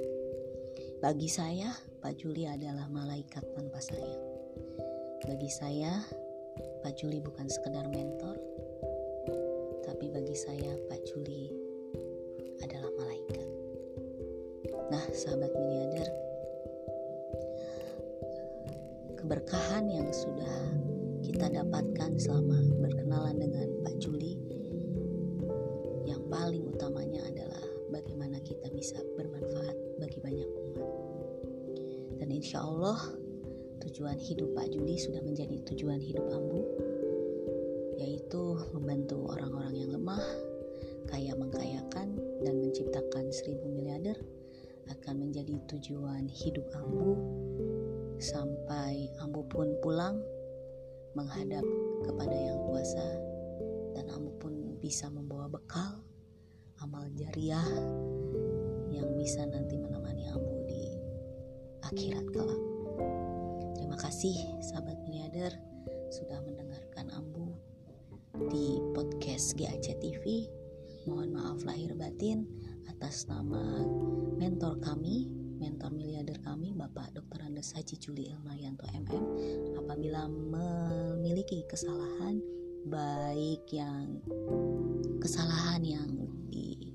Bagi 1.02 1.26
saya 1.26 1.74
Pak 2.00 2.22
Juli 2.22 2.46
adalah 2.46 2.86
malaikat 2.94 3.42
tanpa 3.58 3.82
sayang 3.82 4.34
bagi 5.24 5.48
saya 5.48 6.04
Pak 6.84 7.00
Juli 7.00 7.24
bukan 7.24 7.48
sekedar 7.48 7.88
mentor 7.88 8.36
tapi 9.88 10.12
bagi 10.12 10.36
saya 10.36 10.76
Pak 10.92 11.00
Juli 11.08 11.48
adalah 12.60 12.92
malaikat. 13.00 13.50
Nah 14.92 15.04
sahabat 15.16 15.52
miliarder 15.56 16.10
keberkahan 19.16 19.88
yang 19.88 20.12
sudah 20.12 20.56
kita 21.24 21.48
dapatkan 21.48 22.20
selama 22.20 22.60
berkenalan 22.84 23.40
dengan 23.40 23.68
Pak 23.88 23.96
Juli 24.04 24.36
insya 32.44 32.60
Allah 32.60 33.00
tujuan 33.88 34.20
hidup 34.20 34.52
Pak 34.52 34.68
Juli 34.76 35.00
sudah 35.00 35.24
menjadi 35.24 35.64
tujuan 35.64 36.04
hidup 36.04 36.28
Ambu 36.28 36.60
yaitu 37.96 38.60
membantu 38.76 39.32
orang-orang 39.32 39.80
yang 39.80 39.96
lemah 39.96 40.20
kaya 41.08 41.32
mengkayakan 41.40 42.20
dan 42.44 42.60
menciptakan 42.60 43.32
seribu 43.32 43.72
miliarder 43.72 44.20
akan 44.92 45.24
menjadi 45.24 45.56
tujuan 45.72 46.28
hidup 46.28 46.68
Ambu. 46.76 47.16
Sampai 48.20 49.08
Ambu 49.24 49.48
pun 49.48 49.80
pulang 49.80 50.20
menghadap 51.16 51.64
kepada 52.04 52.36
yang 52.36 52.60
kuasa 52.68 53.08
dan 53.96 54.12
Ambu 54.12 54.36
pun 54.44 54.54
bisa 54.84 55.08
membawa 55.08 55.48
bekal 55.48 56.04
amal 56.84 57.08
jariah 57.16 57.64
yang 58.92 59.16
bisa 59.16 59.48
nanti 59.48 59.80
di 59.80 59.88
akhirat 61.94 62.26
kelak. 62.34 62.62
Terima 63.78 63.94
kasih 64.02 64.34
sahabat 64.66 64.98
miliarder 65.06 65.54
sudah 66.10 66.42
mendengarkan 66.42 67.06
Ambu 67.14 67.54
di 68.50 68.82
podcast 68.98 69.54
GAC 69.54 70.02
TV. 70.02 70.50
Mohon 71.06 71.38
maaf 71.38 71.62
lahir 71.62 71.94
batin 71.94 72.50
atas 72.90 73.30
nama 73.30 73.86
mentor 74.42 74.82
kami 74.82 75.30
mentor 75.62 75.94
miliarder 75.94 76.42
kami 76.42 76.74
Bapak 76.74 77.14
Dr. 77.14 77.46
Andes 77.46 77.78
Haji 77.78 78.02
Juli 78.02 78.34
Ilmayanto 78.34 78.90
MM 78.90 79.26
apabila 79.78 80.26
memiliki 80.26 81.62
kesalahan 81.70 82.42
baik 82.90 83.70
yang 83.70 84.18
kesalahan 85.22 85.86
yang 85.86 86.10
di 86.50 86.90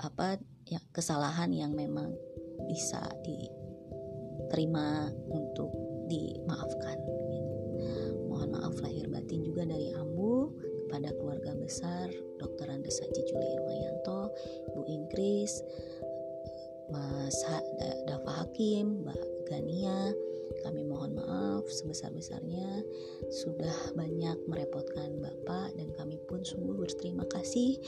apa 0.00 0.40
ya 0.64 0.80
kesalahan 0.96 1.52
yang 1.52 1.76
memang 1.76 2.16
bisa 2.64 3.04
diterima 4.46 5.10
untuk 5.34 5.74
dimaafkan 6.06 6.98
gitu. 7.34 7.54
mohon 8.30 8.54
maaf 8.54 8.78
lahir 8.78 9.10
batin 9.10 9.42
juga 9.42 9.66
dari 9.66 9.90
Ambu 9.90 10.54
kepada 10.86 11.10
keluarga 11.18 11.52
besar 11.58 12.06
Dr. 12.38 12.70
Andes 12.70 13.02
Haji 13.02 13.22
Juli 13.26 13.48
Irmayanto, 13.58 14.30
Bu 14.70 14.86
Inkris, 14.86 15.66
Mas 16.94 17.34
Dafa 18.06 18.46
Hakim, 18.46 19.02
Mbak 19.02 19.50
Gania. 19.50 20.14
Kami 20.62 20.82
mohon 20.86 21.18
maaf 21.18 21.66
sebesar-besarnya 21.68 22.82
sudah 23.30 23.94
banyak 23.94 24.38
merepotkan 24.46 25.18
Bapak 25.18 25.74
dan 25.78 25.90
kami 25.94 26.18
pun 26.26 26.42
sungguh 26.42 26.74
berterima 26.78 27.26
kasih 27.30 27.78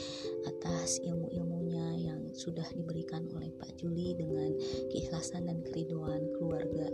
atas 0.47 0.99
ilmu-ilmunya 1.03 2.11
yang 2.11 2.21
sudah 2.35 2.65
diberikan 2.75 3.27
oleh 3.35 3.51
Pak 3.55 3.79
Juli 3.79 4.15
dengan 4.15 4.55
keikhlasan 4.91 5.47
dan 5.47 5.63
keriduan 5.63 6.27
keluarga 6.35 6.87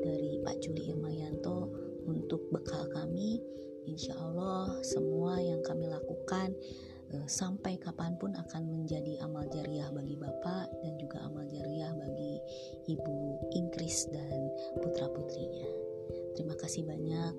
dari 0.00 0.40
Pak 0.44 0.60
Juli 0.60 0.92
Irmayanto 0.92 1.68
untuk 2.06 2.48
bekal 2.54 2.86
kami. 2.92 3.42
Insya 3.86 4.18
Allah 4.18 4.82
semua 4.82 5.38
yang 5.38 5.62
kami 5.62 5.86
lakukan 5.86 6.50
sampai 7.26 7.78
kapan 7.78 8.18
pun 8.18 8.34
akan 8.34 8.62
menjadi 8.66 9.22
amal 9.22 9.46
jariah 9.50 9.90
bagi 9.94 10.18
Bapak 10.18 10.66
dan 10.82 10.98
juga 10.98 11.22
amal 11.22 11.46
jariah 11.46 11.90
bagi 11.94 12.42
Ibu 12.90 13.16
Inggris 13.54 14.10
dan 14.10 14.50
putra-putrinya. 14.82 15.68
Terima 16.34 16.54
kasih 16.58 16.84
banyak 16.84 17.34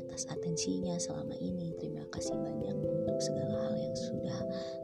atas 0.00 0.26
atensinya 0.30 0.98
selama 0.98 1.34
ini. 1.38 1.74
Terima 1.78 2.02
kasih 2.10 2.34
banyak 2.34 2.76
untuk 2.76 3.18
segala 3.22 3.68
hal 3.68 3.74
yang 3.78 3.96
sudah 3.96 4.38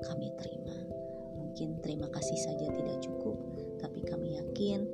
kami 0.07 0.31
terima. 0.39 0.77
Mungkin 1.41 1.81
terima 1.81 2.07
kasih 2.13 2.37
saja 2.37 2.67
tidak 2.69 2.99
cukup, 3.01 3.37
tapi 3.81 4.05
kami 4.05 4.37
yakin 4.37 4.85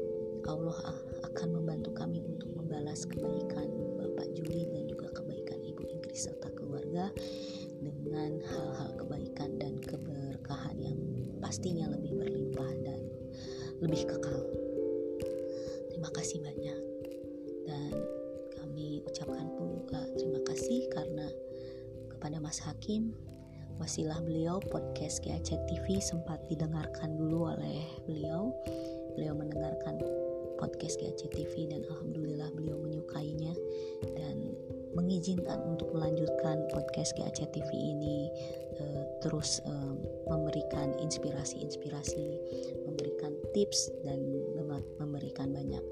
Allah 0.46 0.78
akan 1.22 1.48
membantu 1.62 1.94
kami 1.94 2.22
untuk 2.22 2.50
membalas 2.54 3.06
kebaikan 3.06 3.70
Bapak 3.98 4.26
Juli 4.34 4.66
dan 4.70 4.90
juga 4.90 5.10
kebaikan 5.14 5.62
Ibu 5.62 5.82
Inggris 5.86 6.26
serta 6.26 6.50
keluarga 6.54 7.10
dengan 8.02 8.42
hal-hal 8.42 8.90
kebaikan 8.98 9.56
dan 9.62 9.78
keberkahan 9.78 10.76
yang 10.82 10.98
pastinya 11.38 11.86
lebih 11.94 12.18
berlimpah 12.18 12.72
dan 12.82 13.00
lebih 13.78 14.02
kekal. 14.06 14.42
Terima 15.90 16.10
kasih 16.10 16.42
banyak. 16.42 16.82
Dan 17.66 17.94
kami 18.58 19.06
ucapkan 19.06 19.46
pula 19.54 20.02
terima 20.18 20.42
kasih 20.46 20.90
karena 20.90 21.30
kepada 22.10 22.42
Mas 22.42 22.58
Hakim 22.58 23.14
wasilah 23.78 24.18
beliau 24.22 24.58
podcast 24.70 25.22
GAC 25.22 25.58
TV 25.70 25.98
sempat 26.02 26.42
didengarkan 26.50 27.14
dulu 27.18 27.54
oleh 27.54 27.86
beliau. 28.06 28.50
Beliau 29.14 29.34
mendengarkan 29.38 29.98
podcast 30.58 30.98
GAC 31.02 31.30
TV 31.30 31.66
dan 31.70 31.82
alhamdulillah 31.86 32.50
beliau 32.54 32.78
menyukainya. 32.78 33.54
Dan 34.14 34.54
mengizinkan 34.92 35.60
untuk 35.64 35.92
melanjutkan 35.96 36.68
podcast 36.72 37.16
GAC 37.16 37.48
TV 37.52 37.70
ini 37.72 38.28
uh, 38.76 39.04
terus 39.24 39.60
uh, 39.64 39.94
memberikan 40.28 40.92
inspirasi-inspirasi, 41.00 42.28
memberikan 42.84 43.32
tips 43.52 43.92
dan 44.04 44.20
memberikan 44.96 45.52
banyak 45.52 45.82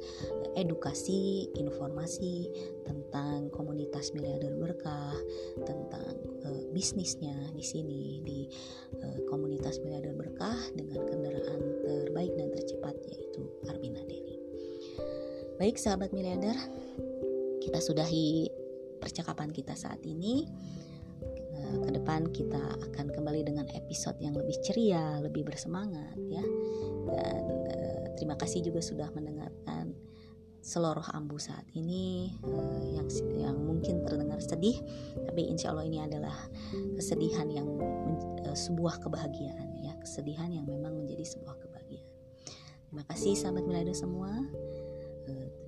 edukasi, 0.56 1.48
informasi 1.56 2.48
tentang 2.84 3.52
komunitas 3.52 4.12
miliarder 4.16 4.56
berkah, 4.56 5.16
tentang 5.64 6.16
uh, 6.44 6.62
bisnisnya 6.72 7.34
di 7.52 7.64
sini 7.64 8.02
di 8.24 8.40
uh, 9.00 9.18
komunitas 9.28 9.80
miliarder 9.84 10.16
berkah 10.16 10.58
dengan 10.76 11.04
kendaraan 11.06 11.60
terbaik 11.84 12.32
dan 12.36 12.48
tercepat 12.52 12.96
yaitu 13.08 13.44
Arbina 13.68 14.02
Deli. 14.08 14.36
Baik 15.60 15.76
sahabat 15.76 16.16
miliarder, 16.16 16.56
kita 17.60 17.84
sudahi 17.84 18.48
percakapan 19.00 19.48
kita 19.50 19.72
saat 19.72 20.04
ini 20.04 20.44
eh, 21.56 21.76
ke 21.80 21.90
depan 21.96 22.28
kita 22.30 22.60
akan 22.92 23.10
kembali 23.10 23.42
dengan 23.48 23.66
episode 23.72 24.20
yang 24.20 24.36
lebih 24.36 24.60
ceria, 24.60 25.18
lebih 25.24 25.48
bersemangat 25.48 26.14
ya. 26.28 26.44
Dan 27.10 27.42
uh, 27.66 28.04
terima 28.14 28.36
kasih 28.36 28.60
juga 28.62 28.84
sudah 28.84 29.08
mendengarkan 29.16 29.96
seluruh 30.60 31.08
ambu 31.16 31.40
saat 31.40 31.64
ini 31.72 32.36
uh, 32.44 32.84
yang 32.92 33.08
yang 33.34 33.56
mungkin 33.56 34.04
terdengar 34.04 34.38
sedih, 34.44 34.76
tapi 35.24 35.48
insya 35.48 35.72
Allah 35.72 35.88
ini 35.88 35.98
adalah 36.04 36.36
kesedihan 36.94 37.48
yang 37.48 37.66
sebuah 38.52 39.00
kebahagiaan 39.00 39.80
ya, 39.80 39.96
kesedihan 39.98 40.52
yang 40.52 40.68
memang 40.68 40.94
menjadi 41.00 41.24
sebuah 41.24 41.56
kebahagiaan. 41.58 42.12
Terima 42.90 43.04
kasih 43.08 43.32
sahabat 43.38 43.64
Milado 43.64 43.94
semua. 43.96 44.30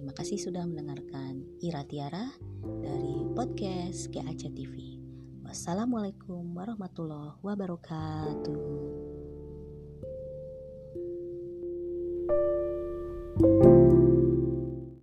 Terima 0.02 0.18
kasih 0.18 0.34
sudah 0.34 0.66
mendengarkan 0.66 1.46
Ira 1.62 1.86
Tiara 1.86 2.26
dari 2.62 3.27
podcast 3.35 4.08
GAC 4.15 4.54
TV. 4.54 5.02
Wassalamualaikum 5.42 6.54
warahmatullahi 6.54 7.42
wabarakatuh. 7.42 8.91